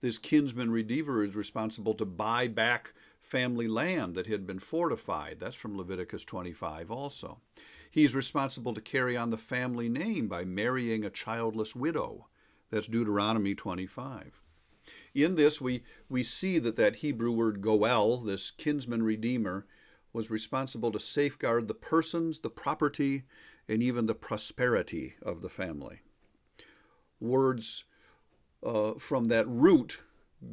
This 0.00 0.18
kinsman 0.18 0.70
redeemer 0.70 1.22
is 1.22 1.34
responsible 1.34 1.94
to 1.94 2.04
buy 2.04 2.48
back 2.48 2.92
family 3.20 3.68
land 3.68 4.14
that 4.14 4.26
had 4.26 4.46
been 4.46 4.58
fortified. 4.58 5.38
That's 5.40 5.56
from 5.56 5.78
Leviticus 5.78 6.24
25 6.24 6.90
also. 6.90 7.40
He's 7.90 8.14
responsible 8.14 8.74
to 8.74 8.80
carry 8.80 9.16
on 9.16 9.30
the 9.30 9.38
family 9.38 9.88
name 9.88 10.28
by 10.28 10.44
marrying 10.44 11.04
a 11.04 11.10
childless 11.10 11.74
widow. 11.74 12.26
That's 12.70 12.88
Deuteronomy 12.88 13.54
25. 13.54 14.42
In 15.14 15.36
this, 15.36 15.60
we, 15.60 15.84
we 16.08 16.22
see 16.22 16.58
that 16.58 16.76
that 16.76 16.96
Hebrew 16.96 17.30
word 17.30 17.60
goel, 17.62 18.18
this 18.18 18.50
kinsman 18.50 19.04
redeemer, 19.04 19.64
was 20.14 20.30
responsible 20.30 20.92
to 20.92 21.00
safeguard 21.00 21.66
the 21.66 21.74
persons, 21.74 22.38
the 22.38 22.48
property, 22.48 23.24
and 23.68 23.82
even 23.82 24.06
the 24.06 24.14
prosperity 24.14 25.14
of 25.20 25.42
the 25.42 25.48
family. 25.48 26.00
Words 27.20 27.84
uh, 28.62 28.92
from 28.94 29.26
that 29.26 29.46
root, 29.48 30.00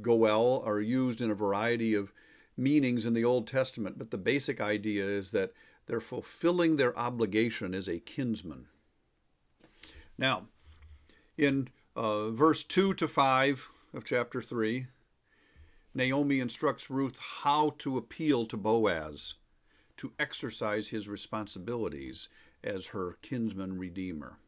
goel, 0.02 0.64
are 0.66 0.82
used 0.82 1.22
in 1.22 1.30
a 1.30 1.36
variety 1.36 1.94
of 1.94 2.12
meanings 2.58 3.06
in 3.06 3.14
the 3.14 3.24
Old 3.24 3.48
Testament, 3.48 4.00
but 4.00 4.10
the 4.10 4.18
basic 4.18 4.60
idea 4.60 5.06
is 5.06 5.30
that 5.32 5.54
they're 5.86 6.02
fulfilling 6.02 6.76
their 6.76 6.98
obligation 6.98 7.76
as 7.76 7.88
a 7.88 8.00
kinsman. 8.00 8.66
Now, 10.18 10.48
in 11.38 11.70
uh, 11.96 12.32
verse 12.32 12.64
2 12.64 12.96
to 12.96 13.08
5 13.08 13.70
of 13.94 14.06
chapter 14.06 14.42
3, 14.42 14.88
Naomi 15.94 16.40
instructs 16.40 16.90
Ruth 16.90 17.18
how 17.44 17.76
to 17.80 17.98
appeal 17.98 18.46
to 18.46 18.58
Boaz 18.58 19.36
to 20.02 20.12
exercise 20.18 20.88
his 20.88 21.08
responsibilities 21.08 22.28
as 22.64 22.88
her 22.88 23.20
kinsman 23.22 23.78
redeemer. 23.78 24.40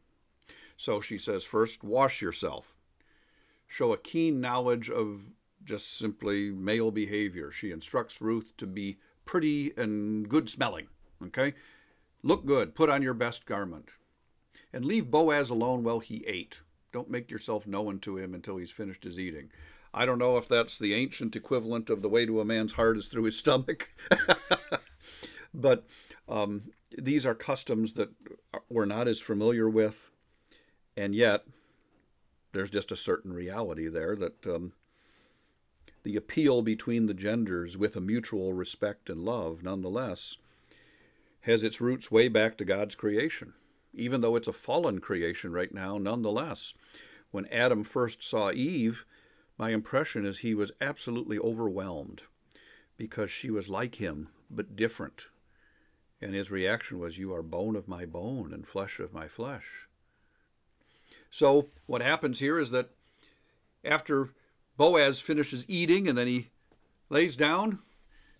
So 0.76 1.00
she 1.00 1.16
says, 1.16 1.44
first, 1.44 1.84
wash 1.84 2.20
yourself. 2.20 2.74
Show 3.68 3.92
a 3.92 3.96
keen 3.96 4.40
knowledge 4.40 4.90
of 4.90 5.30
just 5.64 5.96
simply 5.96 6.50
male 6.50 6.90
behavior. 6.90 7.52
She 7.52 7.70
instructs 7.70 8.20
Ruth 8.20 8.52
to 8.56 8.66
be 8.66 8.98
pretty 9.26 9.72
and 9.76 10.28
good 10.28 10.50
smelling. 10.50 10.88
Okay? 11.24 11.54
Look 12.24 12.46
good. 12.46 12.74
Put 12.74 12.90
on 12.90 13.02
your 13.02 13.14
best 13.14 13.46
garment. 13.46 13.90
And 14.72 14.84
leave 14.84 15.08
Boaz 15.08 15.50
alone 15.50 15.84
while 15.84 16.00
he 16.00 16.24
ate. 16.26 16.62
Don't 16.92 17.10
make 17.10 17.30
yourself 17.30 17.64
known 17.64 18.00
to 18.00 18.16
him 18.16 18.34
until 18.34 18.56
he's 18.56 18.72
finished 18.72 19.04
his 19.04 19.20
eating. 19.20 19.50
I 19.92 20.04
don't 20.04 20.18
know 20.18 20.36
if 20.36 20.48
that's 20.48 20.80
the 20.80 20.94
ancient 20.94 21.36
equivalent 21.36 21.90
of 21.90 22.02
the 22.02 22.08
way 22.08 22.26
to 22.26 22.40
a 22.40 22.44
man's 22.44 22.72
heart 22.72 22.96
is 22.96 23.06
through 23.06 23.24
his 23.24 23.38
stomach. 23.38 23.90
but 25.54 25.86
um, 26.28 26.62
these 26.98 27.24
are 27.24 27.34
customs 27.34 27.94
that 27.94 28.10
we're 28.68 28.84
not 28.84 29.08
as 29.08 29.20
familiar 29.20 29.68
with. 29.68 30.10
And 30.96 31.14
yet, 31.14 31.44
there's 32.52 32.70
just 32.70 32.92
a 32.92 32.96
certain 32.96 33.32
reality 33.32 33.88
there 33.88 34.16
that 34.16 34.46
um, 34.46 34.72
the 36.02 36.16
appeal 36.16 36.62
between 36.62 37.06
the 37.06 37.14
genders 37.14 37.76
with 37.76 37.96
a 37.96 38.00
mutual 38.00 38.52
respect 38.52 39.08
and 39.08 39.24
love, 39.24 39.62
nonetheless, 39.62 40.36
has 41.42 41.62
its 41.62 41.80
roots 41.80 42.10
way 42.10 42.28
back 42.28 42.56
to 42.58 42.64
God's 42.64 42.94
creation. 42.94 43.54
Even 43.92 44.20
though 44.20 44.34
it's 44.36 44.48
a 44.48 44.52
fallen 44.52 45.00
creation 45.00 45.52
right 45.52 45.72
now, 45.72 45.98
nonetheless, 45.98 46.74
when 47.30 47.46
Adam 47.46 47.84
first 47.84 48.22
saw 48.22 48.50
Eve, 48.50 49.04
my 49.56 49.70
impression 49.70 50.24
is 50.24 50.38
he 50.38 50.54
was 50.54 50.72
absolutely 50.80 51.38
overwhelmed 51.38 52.22
because 52.96 53.30
she 53.30 53.50
was 53.50 53.68
like 53.68 53.96
him, 53.96 54.28
but 54.50 54.76
different. 54.76 55.26
And 56.20 56.34
his 56.34 56.50
reaction 56.50 56.98
was, 56.98 57.18
You 57.18 57.34
are 57.34 57.42
bone 57.42 57.76
of 57.76 57.88
my 57.88 58.06
bone 58.06 58.52
and 58.52 58.66
flesh 58.66 58.98
of 58.98 59.12
my 59.12 59.28
flesh. 59.28 59.88
So, 61.30 61.70
what 61.86 62.02
happens 62.02 62.38
here 62.38 62.58
is 62.58 62.70
that 62.70 62.90
after 63.84 64.30
Boaz 64.76 65.20
finishes 65.20 65.64
eating 65.68 66.08
and 66.08 66.16
then 66.16 66.26
he 66.26 66.50
lays 67.10 67.36
down. 67.36 67.80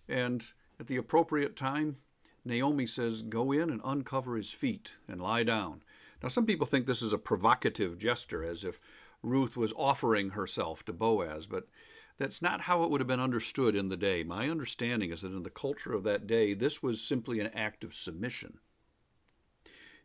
And 0.07 0.45
at 0.79 0.87
the 0.87 0.97
appropriate 0.97 1.55
time, 1.55 1.97
Naomi 2.43 2.85
says, 2.85 3.21
Go 3.21 3.51
in 3.51 3.69
and 3.69 3.81
uncover 3.83 4.35
his 4.35 4.51
feet 4.51 4.91
and 5.07 5.21
lie 5.21 5.43
down. 5.43 5.81
Now, 6.21 6.29
some 6.29 6.45
people 6.45 6.67
think 6.67 6.85
this 6.85 7.01
is 7.01 7.13
a 7.13 7.17
provocative 7.17 7.97
gesture, 7.97 8.43
as 8.43 8.63
if 8.63 8.79
Ruth 9.21 9.57
was 9.57 9.73
offering 9.75 10.31
herself 10.31 10.85
to 10.85 10.93
Boaz, 10.93 11.47
but 11.47 11.67
that's 12.17 12.41
not 12.41 12.61
how 12.61 12.83
it 12.83 12.89
would 12.89 13.01
have 13.01 13.07
been 13.07 13.19
understood 13.19 13.75
in 13.75 13.89
the 13.89 13.97
day. 13.97 14.23
My 14.23 14.49
understanding 14.49 15.11
is 15.11 15.21
that 15.21 15.33
in 15.33 15.43
the 15.43 15.49
culture 15.49 15.93
of 15.93 16.03
that 16.03 16.27
day, 16.27 16.53
this 16.53 16.81
was 16.81 17.01
simply 17.01 17.39
an 17.39 17.51
act 17.53 17.83
of 17.83 17.93
submission 17.93 18.59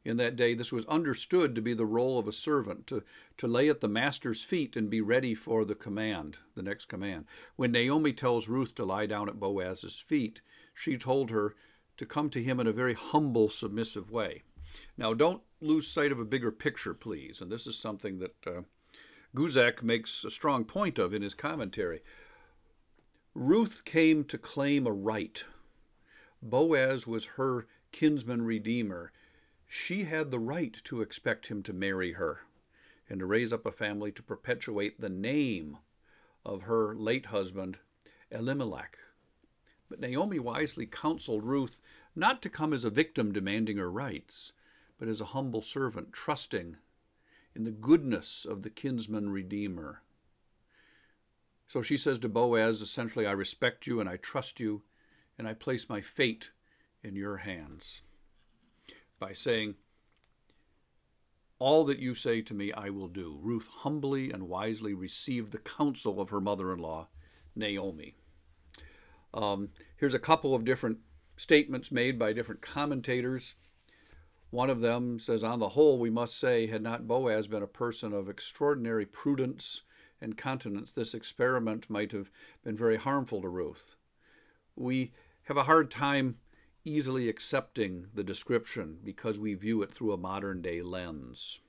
in 0.05 0.17
that 0.17 0.37
day, 0.37 0.55
this 0.55 0.73
was 0.73 0.87
understood 0.87 1.55
to 1.55 1.63
be 1.63 1.75
the 1.75 1.85
role 1.85 2.19
of 2.19 2.27
a 2.27 2.33
servant, 2.33 2.87
to, 2.87 3.03
to 3.37 3.47
lay 3.47 3.69
at 3.69 3.81
the 3.81 3.89
master's 3.89 4.43
feet 4.43 4.77
and 4.77 4.89
be 4.89 5.01
ready 5.01 5.35
for 5.35 5.65
the 5.65 5.75
command, 5.75 6.39
the 6.55 6.63
next 6.63 6.87
command. 6.87 7.27
When 7.57 7.73
Naomi 7.73 8.13
tells 8.13 8.49
Ruth 8.49 8.75
to 8.77 8.85
lie 8.85 9.07
down 9.07 9.29
at 9.29 9.39
Boaz's 9.39 9.99
feet, 9.99 10.41
she 10.75 10.97
told 10.97 11.31
her 11.31 11.55
to 11.99 12.07
come 12.07 12.31
to 12.31 12.43
him 12.43 12.59
in 12.61 12.67
a 12.67 12.73
very 12.73 12.95
humble, 12.95 13.51
submissive 13.51 14.11
way. 14.11 14.43
Now, 14.97 15.13
don't 15.13 15.43
lose 15.61 15.87
sight 15.87 16.13
of 16.13 16.19
a 16.19 16.25
bigger 16.25 16.51
picture, 16.51 16.95
please. 16.95 17.43
And 17.43 17.53
this 17.53 17.67
is 17.67 17.79
something 17.79 18.21
that 18.21 18.47
uh, 18.47 18.63
Guzik 19.35 19.83
makes 19.83 20.25
a 20.25 20.31
strong 20.31 20.65
point 20.65 20.99
of 20.99 21.15
in 21.15 21.23
his 21.23 21.35
commentary. 21.35 22.03
Ruth 23.35 23.85
came 23.85 24.25
to 24.25 24.39
claim 24.39 24.87
a 24.87 24.93
right. 24.93 25.45
Boaz 26.43 27.07
was 27.07 27.37
her 27.37 27.67
kinsman 27.93 28.43
redeemer 28.43 29.13
she 29.73 30.03
had 30.03 30.33
the 30.33 30.39
right 30.41 30.77
to 30.83 31.01
expect 31.01 31.47
him 31.47 31.63
to 31.63 31.73
marry 31.73 32.15
her 32.15 32.41
and 33.09 33.21
to 33.21 33.27
raise 33.27 33.53
up 33.53 33.65
a 33.65 33.71
family 33.71 34.11
to 34.11 34.23
perpetuate 34.23 35.01
the 35.01 35.09
name 35.09 35.79
of 36.45 36.63
her 36.63 36.93
late 36.97 37.27
husband, 37.27 37.79
Elimelech. 38.33 38.99
But 39.89 40.01
Naomi 40.01 40.41
wisely 40.41 40.87
counseled 40.87 41.45
Ruth 41.45 41.81
not 42.17 42.43
to 42.43 42.51
come 42.51 42.73
as 42.73 42.85
a 42.85 42.91
victim 42.91 43.33
demanding 43.33 43.77
her 43.77 43.91
rights, 43.91 44.53
but 44.99 45.07
as 45.07 45.21
a 45.21 45.27
humble 45.27 45.63
servant, 45.63 46.13
trusting 46.13 46.77
in 47.55 47.65
the 47.65 47.71
goodness 47.71 48.45
of 48.45 48.63
the 48.63 48.71
kinsman 48.71 49.31
redeemer. 49.31 50.03
So 51.67 51.83
she 51.83 51.97
says 51.97 52.19
to 52.21 52.29
Boaz, 52.29 52.83
essentially, 52.83 53.27
I 53.27 53.33
respect 53.33 53.87
you 53.87 54.01
and 54.01 54.09
I 54.09 54.17
trust 54.17 54.61
you, 54.61 54.83
and 55.39 55.47
I 55.47 55.55
place 55.55 55.89
my 55.89 56.01
fate 56.01 56.51
in 57.03 57.15
your 57.15 57.39
hands 57.39 58.03
by 59.19 59.33
saying, 59.33 59.77
All 61.59 61.85
that 61.85 61.99
you 61.99 62.15
say 62.15 62.43
to 62.43 62.55
me, 62.55 62.73
I 62.73 62.91
will 62.91 63.09
do. 63.09 63.39
Ruth 63.41 63.69
humbly 63.69 64.31
and 64.33 64.49
wisely 64.49 64.95
received 64.95 65.53
the 65.53 65.59
counsel 65.59 66.21
of 66.21 66.31
her 66.31 66.41
mother 66.41 66.73
in 66.73 66.81
law, 66.81 67.09
Naomi. 67.55 68.17
Um, 69.33 69.69
here's 69.97 70.15
a 70.15 70.19
couple 70.19 70.55
of 70.55 70.65
different 70.65 70.99
statements 71.37 71.93
made 71.93 72.19
by 72.19 72.33
different 72.33 72.63
commentators. 72.63 73.55
One 74.51 74.71
of 74.71 74.81
them 74.81 75.19
says, 75.19 75.45
On 75.45 75.61
the 75.61 75.71
whole, 75.71 75.99
we 75.99 76.11
must 76.11 76.39
say, 76.39 76.67
had 76.67 76.83
not 76.83 77.07
Boaz 77.07 77.47
been 77.47 77.63
a 77.63 77.69
person 77.69 78.13
of 78.13 78.29
extraordinary 78.29 79.07
prudence 79.07 79.83
and 80.21 80.37
continence, 80.37 80.93
this 80.93 81.15
experiment 81.15 81.89
might 81.89 82.13
have 82.13 82.31
been 82.63 82.77
very 82.77 82.97
harmful 82.97 83.41
to 83.41 83.49
Ruth. 83.49 83.97
We 84.77 85.13
have 85.45 85.57
a 85.57 85.65
hard 85.65 85.91
time 85.91 86.37
easily 86.85 87.29
accepting 87.29 88.07
the 88.15 88.25
description 88.25 88.99
because 89.05 89.39
we 89.39 89.55
view 89.55 89.83
it 89.83 89.93
through 89.93 90.13
a 90.13 90.19
modern 90.19 90.63
day 90.63 90.83
lens. 90.83 91.61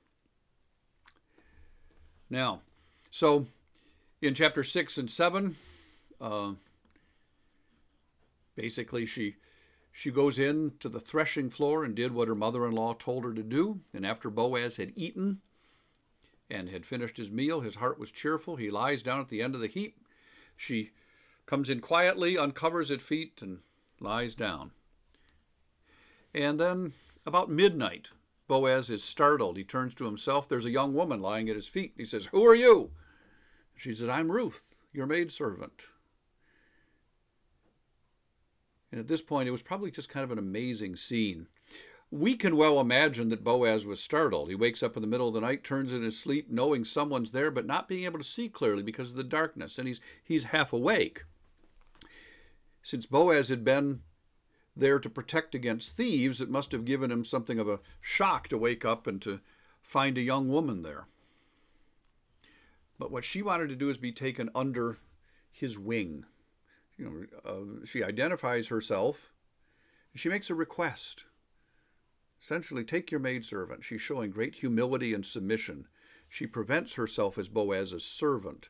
Now, 2.30 2.62
so 3.10 3.48
in 4.22 4.34
chapter 4.34 4.64
6 4.64 4.98
and 4.98 5.12
7, 5.12 5.56
uh, 6.20 6.54
basically 8.56 9.06
she 9.06 9.36
she 9.92 10.12
goes 10.12 10.40
in 10.40 10.74
to 10.80 10.90
the 10.90 11.00
threshing 11.00 11.50
floor 11.50 11.84
and 11.84 11.96
did 11.96 12.14
what 12.14 12.28
her 12.28 12.36
mother-in-law 12.36 12.94
told 12.94 13.24
her 13.24 13.34
to 13.34 13.44
do 13.44 13.82
and 13.94 14.06
after 14.06 14.30
boaz 14.30 14.78
had 14.78 14.92
eaten 14.96 15.42
and 16.50 16.70
had 16.70 16.86
finished 16.86 17.18
his 17.18 17.32
meal 17.32 17.62
his 17.62 17.76
heart 17.76 18.00
was 18.00 18.12
cheerful 18.12 18.56
he 18.56 18.72
lies 18.72 19.04
down 19.04 19.20
at 19.20 19.30
the 19.30 19.42
end 19.42 19.56
of 19.56 19.62
the 19.62 19.68
heap 19.68 19.98
she 20.56 20.92
comes 21.46 21.70
in 21.70 21.80
quietly 21.80 22.38
uncovers 22.38 22.90
his 22.90 23.02
feet 23.02 23.42
and 23.42 23.60
lies 24.00 24.36
down 24.36 24.72
and 26.34 26.60
then 26.60 26.94
about 27.26 27.50
midnight, 27.50 28.10
Boaz 28.48 28.90
is 28.90 29.04
startled. 29.04 29.58
He 29.58 29.64
turns 29.64 29.94
to 29.96 30.06
himself. 30.06 30.48
There's 30.48 30.66
a 30.66 30.72
young 30.72 30.94
woman 30.94 31.22
lying 31.22 31.50
at 31.50 31.56
his 31.56 31.68
feet. 31.68 31.94
He 31.98 32.06
says, 32.06 32.28
Who 32.28 32.46
are 32.46 32.56
you? 32.56 32.92
She 33.76 33.94
says, 33.94 34.10
I'm 34.10 34.32
Ruth, 34.32 34.76
your 34.94 35.06
maidservant. 35.06 35.84
And 38.92 39.00
at 39.00 39.08
this 39.08 39.22
point, 39.22 39.48
it 39.48 39.52
was 39.52 39.62
probably 39.62 39.92
just 39.92 40.10
kind 40.10 40.24
of 40.24 40.32
an 40.32 40.38
amazing 40.38 40.96
scene. 40.96 41.48
We 42.10 42.36
can 42.36 42.58
well 42.58 42.80
imagine 42.80 43.30
that 43.30 43.44
Boaz 43.44 43.86
was 43.86 44.04
startled. 44.04 44.50
He 44.50 44.56
wakes 44.56 44.84
up 44.84 44.98
in 44.98 45.02
the 45.02 45.08
middle 45.08 45.30
of 45.30 45.34
the 45.34 45.40
night, 45.40 45.64
turns 45.64 45.94
in 45.94 46.04
his 46.04 46.20
sleep, 46.20 46.50
knowing 46.50 46.84
someone's 46.84 47.32
there, 47.32 47.52
but 47.52 47.66
not 47.66 47.88
being 47.88 48.04
able 48.04 48.20
to 48.20 48.24
see 48.24 48.50
clearly 48.50 48.84
because 48.84 49.12
of 49.12 49.16
the 49.18 49.24
darkness, 49.24 49.78
and 49.78 49.88
he's, 49.88 50.02
he's 50.22 50.46
half 50.46 50.74
awake. 50.74 51.24
Since 52.84 53.06
Boaz 53.06 53.48
had 53.48 53.64
been 53.64 54.02
there 54.76 55.00
to 55.00 55.10
protect 55.10 55.56
against 55.56 55.96
thieves, 55.96 56.42
it 56.42 56.50
must 56.50 56.74
have 56.74 56.84
given 56.84 57.12
him 57.12 57.24
something 57.24 57.60
of 57.60 57.70
a 57.70 57.80
shock 58.02 58.50
to 58.50 58.58
wake 58.58 58.84
up 58.84 59.08
and 59.08 59.22
to 59.22 59.40
find 59.82 60.18
a 60.18 60.22
young 60.22 60.50
woman 60.50 60.82
there. 60.82 61.08
But 63.00 63.12
what 63.12 63.24
she 63.24 63.42
wanted 63.42 63.70
to 63.70 63.76
do 63.76 63.90
is 63.90 63.98
be 63.98 64.12
taken 64.12 64.50
under 64.54 64.98
his 65.50 65.80
wing. 65.80 66.26
You 67.02 67.28
know, 67.44 67.52
uh, 67.52 67.86
she 67.86 68.04
identifies 68.04 68.68
herself. 68.68 69.34
She 70.14 70.30
makes 70.30 70.52
a 70.52 70.56
request. 70.56 71.26
Essentially, 72.40 72.84
take 72.84 73.10
your 73.10 73.20
maidservant. 73.20 73.84
She's 73.84 74.02
showing 74.02 74.30
great 74.30 74.54
humility 74.54 75.12
and 75.12 75.26
submission. 75.26 75.88
She 76.30 76.46
prevents 76.46 76.94
herself 76.94 77.40
as 77.40 77.50
Boaz's 77.50 78.06
servant, 78.06 78.70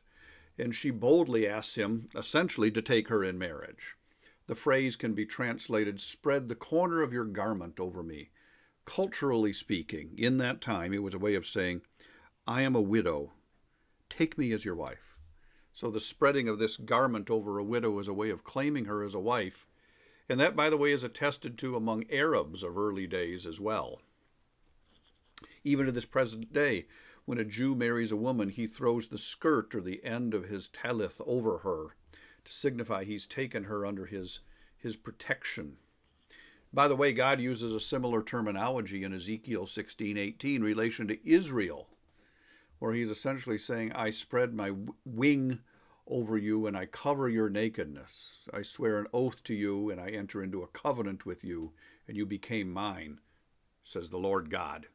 and 0.58 0.74
she 0.74 0.90
boldly 0.90 1.46
asks 1.46 1.74
him, 1.74 2.08
essentially, 2.14 2.70
to 2.70 2.80
take 2.80 3.08
her 3.08 3.22
in 3.22 3.38
marriage. 3.38 3.96
The 4.46 4.54
phrase 4.54 4.96
can 4.96 5.12
be 5.12 5.26
translated, 5.26 6.00
spread 6.00 6.48
the 6.48 6.54
corner 6.54 7.02
of 7.02 7.12
your 7.12 7.26
garment 7.26 7.78
over 7.78 8.02
me. 8.02 8.30
Culturally 8.86 9.52
speaking, 9.52 10.14
in 10.16 10.38
that 10.38 10.62
time, 10.62 10.94
it 10.94 11.02
was 11.02 11.12
a 11.12 11.18
way 11.18 11.34
of 11.34 11.46
saying, 11.46 11.82
I 12.46 12.62
am 12.62 12.74
a 12.74 12.80
widow. 12.80 13.32
Take 14.08 14.38
me 14.38 14.52
as 14.52 14.64
your 14.64 14.74
wife. 14.74 15.11
So 15.72 15.90
the 15.90 16.00
spreading 16.00 16.48
of 16.48 16.58
this 16.58 16.76
garment 16.76 17.30
over 17.30 17.58
a 17.58 17.64
widow 17.64 17.98
is 17.98 18.08
a 18.08 18.12
way 18.12 18.30
of 18.30 18.44
claiming 18.44 18.84
her 18.84 19.02
as 19.02 19.14
a 19.14 19.20
wife. 19.20 19.66
And 20.28 20.38
that, 20.38 20.54
by 20.54 20.70
the 20.70 20.76
way, 20.76 20.92
is 20.92 21.02
attested 21.02 21.58
to 21.58 21.76
among 21.76 22.10
Arabs 22.10 22.62
of 22.62 22.76
early 22.76 23.06
days 23.06 23.46
as 23.46 23.58
well. 23.58 24.00
Even 25.64 25.86
to 25.86 25.92
this 25.92 26.04
present 26.04 26.52
day, 26.52 26.86
when 27.24 27.38
a 27.38 27.44
Jew 27.44 27.74
marries 27.74 28.12
a 28.12 28.16
woman, 28.16 28.48
he 28.48 28.66
throws 28.66 29.08
the 29.08 29.18
skirt 29.18 29.74
or 29.74 29.80
the 29.80 30.04
end 30.04 30.34
of 30.34 30.48
his 30.48 30.68
talith 30.68 31.20
over 31.26 31.58
her 31.58 31.96
to 32.44 32.52
signify 32.52 33.04
he's 33.04 33.26
taken 33.26 33.64
her 33.64 33.86
under 33.86 34.06
his, 34.06 34.40
his 34.76 34.96
protection. 34.96 35.76
By 36.72 36.88
the 36.88 36.96
way, 36.96 37.12
God 37.12 37.40
uses 37.40 37.74
a 37.74 37.80
similar 37.80 38.22
terminology 38.22 39.04
in 39.04 39.12
Ezekiel 39.12 39.66
16:18 39.66 40.62
relation 40.62 41.06
to 41.08 41.28
Israel, 41.28 41.88
where 42.82 42.94
he's 42.94 43.10
essentially 43.10 43.58
saying, 43.58 43.92
"I 43.92 44.10
spread 44.10 44.54
my 44.54 44.74
wing 45.04 45.60
over 46.04 46.36
you 46.36 46.66
and 46.66 46.76
I 46.76 46.86
cover 46.86 47.28
your 47.28 47.48
nakedness. 47.48 48.48
I 48.52 48.62
swear 48.62 48.98
an 48.98 49.06
oath 49.12 49.44
to 49.44 49.54
you 49.54 49.88
and 49.88 50.00
I 50.00 50.08
enter 50.08 50.42
into 50.42 50.64
a 50.64 50.66
covenant 50.66 51.24
with 51.24 51.44
you 51.44 51.74
and 52.08 52.16
you 52.16 52.26
became 52.26 52.72
mine," 52.72 53.20
says 53.84 54.10
the 54.10 54.18
Lord 54.18 54.50
God. 54.50 54.88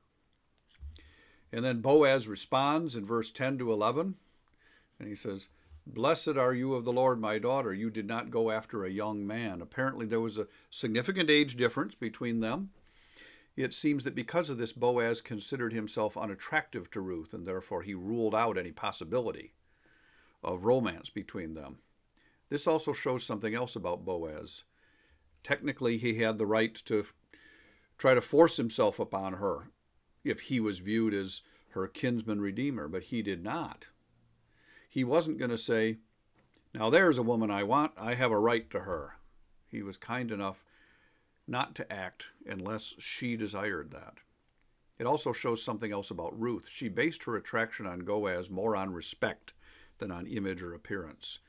And 1.50 1.64
then 1.64 1.80
Boaz 1.80 2.28
responds 2.28 2.98
in 2.98 3.06
verse 3.06 3.32
10 3.32 3.58
to 3.60 3.72
11, 3.72 4.16
and 5.00 5.08
he 5.08 5.16
says, 5.16 5.48
Blessed 5.86 6.36
are 6.36 6.54
you 6.54 6.74
of 6.74 6.84
the 6.84 6.92
Lord, 6.92 7.22
my 7.22 7.40
daughter. 7.40 7.74
You 7.74 7.90
did 7.90 8.06
not 8.06 8.30
go 8.32 8.52
after 8.52 8.84
a 8.84 8.90
young 8.90 9.26
man. 9.26 9.62
Apparently, 9.62 10.06
there 10.06 10.20
was 10.20 10.38
a 10.38 10.50
significant 10.70 11.30
age 11.30 11.56
difference 11.56 11.96
between 11.96 12.42
them. 12.42 12.72
It 13.58 13.74
seems 13.74 14.04
that 14.04 14.14
because 14.14 14.52
of 14.52 14.60
this, 14.60 14.72
Boaz 14.72 15.20
considered 15.20 15.74
himself 15.74 16.16
unattractive 16.16 16.92
to 16.92 17.02
Ruth, 17.02 17.34
and 17.34 17.46
therefore 17.46 17.82
he 17.82 17.96
ruled 17.96 18.36
out 18.36 18.56
any 18.56 18.72
possibility 18.72 19.54
of 20.44 20.64
romance 20.64 21.10
between 21.10 21.56
them. 21.56 21.80
This 22.50 22.68
also 22.68 22.94
shows 22.94 23.26
something 23.26 23.56
else 23.56 23.76
about 23.76 24.06
Boaz. 24.06 24.64
Technically, 25.44 25.98
he 25.98 26.16
had 26.16 26.38
the 26.38 26.46
right 26.46 26.76
to 26.86 27.06
try 27.98 28.14
to 28.14 28.22
force 28.22 28.58
himself 28.58 29.00
upon 29.00 29.34
her 29.34 29.72
if 30.24 30.42
he 30.42 30.60
was 30.60 30.78
viewed 30.78 31.16
as 31.16 31.42
her 31.70 31.88
kinsman 31.88 32.40
redeemer, 32.40 32.88
but 32.88 33.04
he 33.04 33.24
did 33.24 33.44
not. 33.44 33.88
He 34.88 35.04
wasn't 35.04 35.40
going 35.40 35.52
to 35.52 35.58
say, 35.58 35.98
Now 36.76 36.92
there's 36.92 37.18
a 37.18 37.24
woman 37.24 37.50
I 37.50 37.64
want, 37.64 37.94
I 37.98 38.14
have 38.14 38.32
a 38.32 38.40
right 38.40 38.70
to 38.70 38.82
her. 38.82 39.16
He 39.66 39.82
was 39.82 39.98
kind 39.98 40.32
enough 40.32 40.64
not 41.48 41.76
to 41.76 41.92
act 41.92 42.26
unless 42.46 42.96
she 43.00 43.38
desired 43.38 43.92
that. 43.92 44.18
It 45.00 45.06
also 45.06 45.32
shows 45.32 45.64
something 45.64 45.92
else 45.92 46.12
about 46.12 46.40
Ruth. 46.40 46.68
She 46.72 46.90
based 46.90 47.24
her 47.24 47.36
attraction 47.36 47.86
on 47.86 48.04
Boaz 48.04 48.50
more 48.50 48.76
on 48.76 48.94
respect 48.94 49.54
than 50.00 50.12
on 50.12 50.28
image 50.28 50.62
or 50.62 50.74
appearance. 50.74 51.40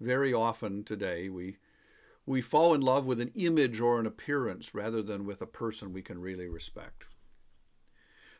Very 0.00 0.32
often 0.32 0.84
today, 0.84 1.28
we, 1.28 1.58
we 2.24 2.40
fall 2.40 2.72
in 2.74 2.80
love 2.80 3.04
with 3.04 3.20
an 3.20 3.32
image 3.34 3.80
or 3.80 3.98
an 4.00 4.06
appearance 4.06 4.74
rather 4.74 5.02
than 5.02 5.26
with 5.26 5.42
a 5.42 5.46
person 5.46 5.92
we 5.92 6.02
can 6.02 6.20
really 6.20 6.48
respect. 6.48 7.06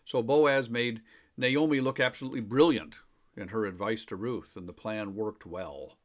So 0.04 0.22
Boaz 0.22 0.70
made 0.70 1.02
Naomi 1.36 1.80
look 1.80 2.00
absolutely 2.00 2.40
brilliant 2.40 3.00
in 3.36 3.48
her 3.48 3.64
advice 3.64 4.04
to 4.06 4.16
Ruth, 4.16 4.56
and 4.56 4.68
the 4.68 4.72
plan 4.72 5.14
worked 5.14 5.44
well. 5.44 5.96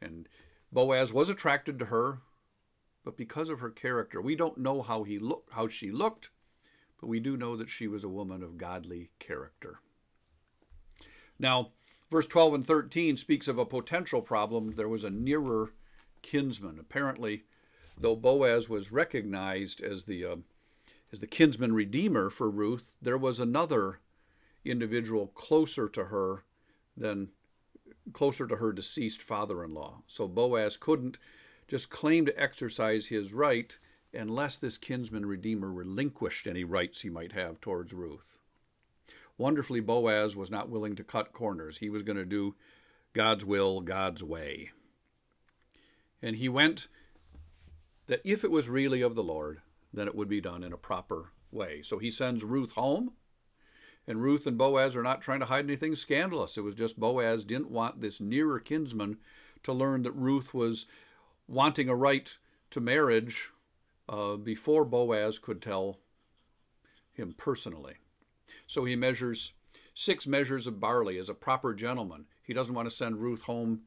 And 0.00 0.28
Boaz 0.72 1.12
was 1.12 1.28
attracted 1.28 1.78
to 1.78 1.86
her, 1.86 2.20
but 3.08 3.16
because 3.16 3.48
of 3.48 3.60
her 3.60 3.70
character, 3.70 4.20
we 4.20 4.36
don't 4.36 4.58
know 4.58 4.82
how 4.82 5.02
he 5.02 5.18
look, 5.18 5.48
how 5.52 5.66
she 5.66 5.90
looked, 5.90 6.28
but 7.00 7.06
we 7.06 7.18
do 7.18 7.38
know 7.38 7.56
that 7.56 7.70
she 7.70 7.88
was 7.88 8.04
a 8.04 8.08
woman 8.08 8.42
of 8.42 8.58
godly 8.58 9.08
character. 9.18 9.80
Now, 11.38 11.70
verse 12.10 12.26
12 12.26 12.52
and 12.52 12.66
13 12.66 13.16
speaks 13.16 13.48
of 13.48 13.56
a 13.56 13.64
potential 13.64 14.20
problem. 14.20 14.74
There 14.74 14.90
was 14.90 15.04
a 15.04 15.10
nearer 15.10 15.72
kinsman. 16.20 16.78
Apparently, 16.78 17.44
though 17.96 18.14
Boaz 18.14 18.68
was 18.68 18.92
recognized 18.92 19.80
as 19.80 20.04
the 20.04 20.26
uh, 20.26 20.36
as 21.10 21.20
the 21.20 21.26
kinsman 21.26 21.72
redeemer 21.72 22.28
for 22.28 22.50
Ruth, 22.50 22.92
there 23.00 23.16
was 23.16 23.40
another 23.40 24.00
individual 24.66 25.28
closer 25.28 25.88
to 25.88 26.04
her 26.04 26.44
than 26.94 27.30
closer 28.12 28.46
to 28.46 28.56
her 28.56 28.70
deceased 28.70 29.22
father-in-law. 29.22 30.02
So 30.06 30.28
Boaz 30.28 30.76
couldn't 30.76 31.18
just 31.68 31.90
claim 31.90 32.26
to 32.26 32.40
exercise 32.40 33.06
his 33.06 33.32
right 33.32 33.78
unless 34.12 34.58
this 34.58 34.78
kinsman 34.78 35.26
redeemer 35.26 35.70
relinquished 35.70 36.46
any 36.46 36.64
rights 36.64 37.02
he 37.02 37.10
might 37.10 37.32
have 37.32 37.60
towards 37.60 37.92
Ruth. 37.92 38.38
Wonderfully, 39.36 39.80
Boaz 39.80 40.34
was 40.34 40.50
not 40.50 40.70
willing 40.70 40.96
to 40.96 41.04
cut 41.04 41.32
corners. 41.32 41.78
He 41.78 41.90
was 41.90 42.02
going 42.02 42.16
to 42.16 42.24
do 42.24 42.56
God's 43.12 43.44
will, 43.44 43.82
God's 43.82 44.24
way. 44.24 44.70
And 46.20 46.36
he 46.36 46.48
went 46.48 46.88
that 48.06 48.22
if 48.24 48.42
it 48.42 48.50
was 48.50 48.68
really 48.68 49.02
of 49.02 49.14
the 49.14 49.22
Lord, 49.22 49.60
then 49.92 50.08
it 50.08 50.14
would 50.14 50.28
be 50.28 50.40
done 50.40 50.64
in 50.64 50.72
a 50.72 50.78
proper 50.78 51.30
way. 51.52 51.82
So 51.82 51.98
he 51.98 52.10
sends 52.10 52.42
Ruth 52.42 52.72
home 52.72 53.12
and 54.08 54.22
Ruth 54.22 54.46
and 54.46 54.56
Boaz 54.56 54.96
are 54.96 55.02
not 55.02 55.20
trying 55.20 55.40
to 55.40 55.46
hide 55.46 55.66
anything 55.66 55.94
scandalous. 55.94 56.56
It 56.56 56.62
was 56.62 56.74
just 56.74 56.98
Boaz 56.98 57.44
didn't 57.44 57.70
want 57.70 58.00
this 58.00 58.20
nearer 58.20 58.58
kinsman 58.58 59.18
to 59.62 59.72
learn 59.72 60.02
that 60.02 60.12
Ruth 60.12 60.54
was 60.54 60.86
wanting 61.48 61.88
a 61.88 61.96
right 61.96 62.38
to 62.70 62.80
marriage 62.80 63.50
uh, 64.08 64.36
before 64.36 64.84
Boaz 64.84 65.38
could 65.38 65.60
tell 65.60 65.98
him 67.12 67.34
personally. 67.36 67.94
So 68.66 68.84
he 68.84 68.94
measures 68.94 69.54
six 69.94 70.26
measures 70.26 70.66
of 70.66 70.78
barley 70.78 71.18
as 71.18 71.28
a 71.28 71.34
proper 71.34 71.74
gentleman. 71.74 72.26
He 72.42 72.54
doesn't 72.54 72.74
want 72.74 72.88
to 72.88 72.94
send 72.94 73.20
Ruth 73.20 73.42
home 73.42 73.82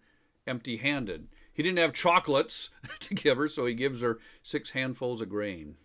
empty 0.45 0.77
handed. 0.77 1.27
He 1.53 1.63
didn't 1.63 1.79
have 1.79 1.93
chocolates 1.93 2.69
to 2.99 3.13
give 3.13 3.37
her, 3.37 3.47
so 3.47 3.65
he 3.65 3.73
gives 3.73 4.01
her 4.01 4.19
six 4.43 4.71
handfuls 4.71 5.21
of 5.21 5.29
grain. 5.29 5.75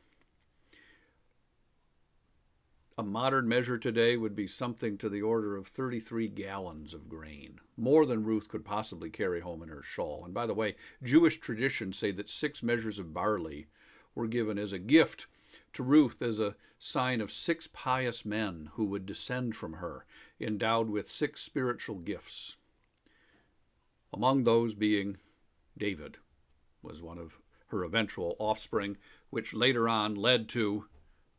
A 2.98 3.02
modern 3.02 3.46
measure 3.46 3.76
today 3.76 4.16
would 4.16 4.34
be 4.34 4.46
something 4.46 4.96
to 4.96 5.10
the 5.10 5.20
order 5.20 5.54
of 5.54 5.66
33 5.66 6.28
gallons 6.28 6.94
of 6.94 7.10
grain, 7.10 7.60
more 7.76 8.06
than 8.06 8.24
Ruth 8.24 8.48
could 8.48 8.64
possibly 8.64 9.10
carry 9.10 9.40
home 9.40 9.62
in 9.62 9.68
her 9.68 9.82
shawl. 9.82 10.24
And 10.24 10.32
by 10.32 10.46
the 10.46 10.54
way, 10.54 10.76
Jewish 11.02 11.38
traditions 11.38 11.98
say 11.98 12.10
that 12.12 12.30
six 12.30 12.62
measures 12.62 12.98
of 12.98 13.12
barley 13.12 13.66
were 14.14 14.26
given 14.26 14.58
as 14.58 14.72
a 14.72 14.78
gift 14.78 15.26
to 15.74 15.82
Ruth 15.82 16.22
as 16.22 16.40
a 16.40 16.56
sign 16.78 17.20
of 17.20 17.30
six 17.30 17.66
pious 17.70 18.24
men 18.24 18.70
who 18.76 18.86
would 18.86 19.04
descend 19.04 19.54
from 19.56 19.74
her, 19.74 20.06
endowed 20.40 20.88
with 20.88 21.10
six 21.10 21.42
spiritual 21.42 21.96
gifts. 21.96 22.56
Among 24.10 24.44
those 24.44 24.74
being 24.74 25.18
David 25.76 26.16
was 26.80 27.02
one 27.02 27.18
of 27.18 27.38
her 27.66 27.84
eventual 27.84 28.36
offspring, 28.38 28.96
which 29.28 29.52
later 29.52 29.86
on 29.86 30.14
led 30.14 30.48
to 30.50 30.86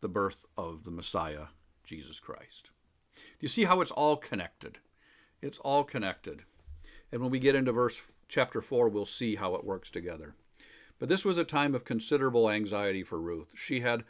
the 0.01 0.09
birth 0.09 0.45
of 0.57 0.83
the 0.83 0.91
Messiah, 0.91 1.47
Jesus 1.83 2.19
Christ. 2.19 2.71
Do 3.15 3.21
you 3.41 3.47
see 3.47 3.65
how 3.65 3.81
it's 3.81 3.91
all 3.91 4.17
connected? 4.17 4.79
It's 5.41 5.59
all 5.59 5.83
connected. 5.83 6.43
And 7.11 7.21
when 7.21 7.31
we 7.31 7.39
get 7.39 7.55
into 7.55 7.71
verse 7.71 8.01
chapter 8.27 8.61
4, 8.61 8.89
we'll 8.89 9.05
see 9.05 9.35
how 9.35 9.55
it 9.55 9.63
works 9.63 9.89
together. 9.89 10.35
But 10.99 11.09
this 11.09 11.23
was 11.23 11.37
a 11.37 11.43
time 11.43 11.75
of 11.75 11.85
considerable 11.85 12.49
anxiety 12.49 13.03
for 13.03 13.19
Ruth. 13.19 13.49
She 13.55 13.81
had 13.81 14.03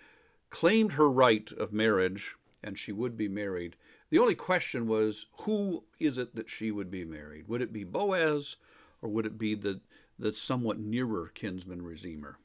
claimed 0.49 0.93
her 0.93 1.09
right 1.09 1.51
of 1.51 1.73
marriage 1.73 2.35
and 2.63 2.77
she 2.77 2.91
would 2.91 3.17
be 3.17 3.27
married. 3.27 3.75
The 4.09 4.19
only 4.19 4.35
question 4.35 4.87
was 4.87 5.25
who 5.39 5.83
is 5.99 6.17
it 6.17 6.35
that 6.35 6.49
she 6.49 6.71
would 6.71 6.89
be 6.89 7.03
married? 7.03 7.47
Would 7.47 7.61
it 7.61 7.73
be 7.73 7.83
Boaz 7.83 8.55
or 9.01 9.09
would 9.09 9.25
it 9.25 9.37
be 9.37 9.53
the, 9.53 9.81
the 10.17 10.33
somewhat 10.33 10.79
nearer 10.79 11.31
kinsman 11.33 11.81
redeemer? 11.81 12.39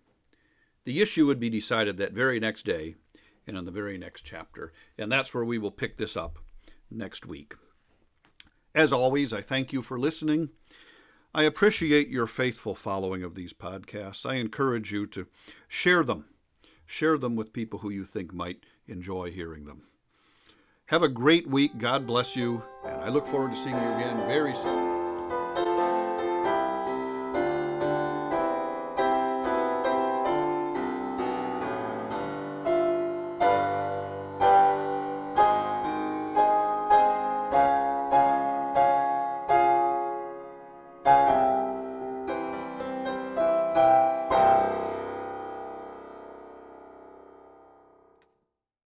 The 0.84 1.00
issue 1.00 1.26
would 1.26 1.38
be 1.38 1.48
decided 1.48 1.96
that 1.98 2.12
very 2.12 2.40
next 2.40 2.64
day 2.64 2.96
and 3.46 3.56
in 3.56 3.64
the 3.64 3.70
very 3.70 3.98
next 3.98 4.22
chapter. 4.22 4.72
And 4.98 5.10
that's 5.10 5.34
where 5.34 5.44
we 5.44 5.58
will 5.58 5.70
pick 5.70 5.96
this 5.96 6.16
up 6.16 6.38
next 6.90 7.26
week. 7.26 7.54
As 8.74 8.92
always, 8.92 9.32
I 9.32 9.42
thank 9.42 9.72
you 9.72 9.82
for 9.82 9.98
listening. 9.98 10.50
I 11.34 11.44
appreciate 11.44 12.08
your 12.08 12.26
faithful 12.26 12.74
following 12.74 13.22
of 13.22 13.34
these 13.34 13.52
podcasts. 13.52 14.28
I 14.28 14.34
encourage 14.34 14.92
you 14.92 15.06
to 15.08 15.26
share 15.68 16.02
them. 16.02 16.26
Share 16.86 17.16
them 17.16 17.36
with 17.36 17.54
people 17.54 17.78
who 17.80 17.90
you 17.90 18.04
think 18.04 18.34
might 18.34 18.64
enjoy 18.86 19.30
hearing 19.30 19.64
them. 19.64 19.82
Have 20.86 21.02
a 21.02 21.08
great 21.08 21.46
week. 21.46 21.78
God 21.78 22.06
bless 22.06 22.36
you. 22.36 22.62
And 22.84 23.00
I 23.00 23.08
look 23.08 23.26
forward 23.26 23.52
to 23.52 23.56
seeing 23.56 23.76
you 23.76 23.80
again 23.80 24.18
very 24.26 24.54
soon. 24.54 24.91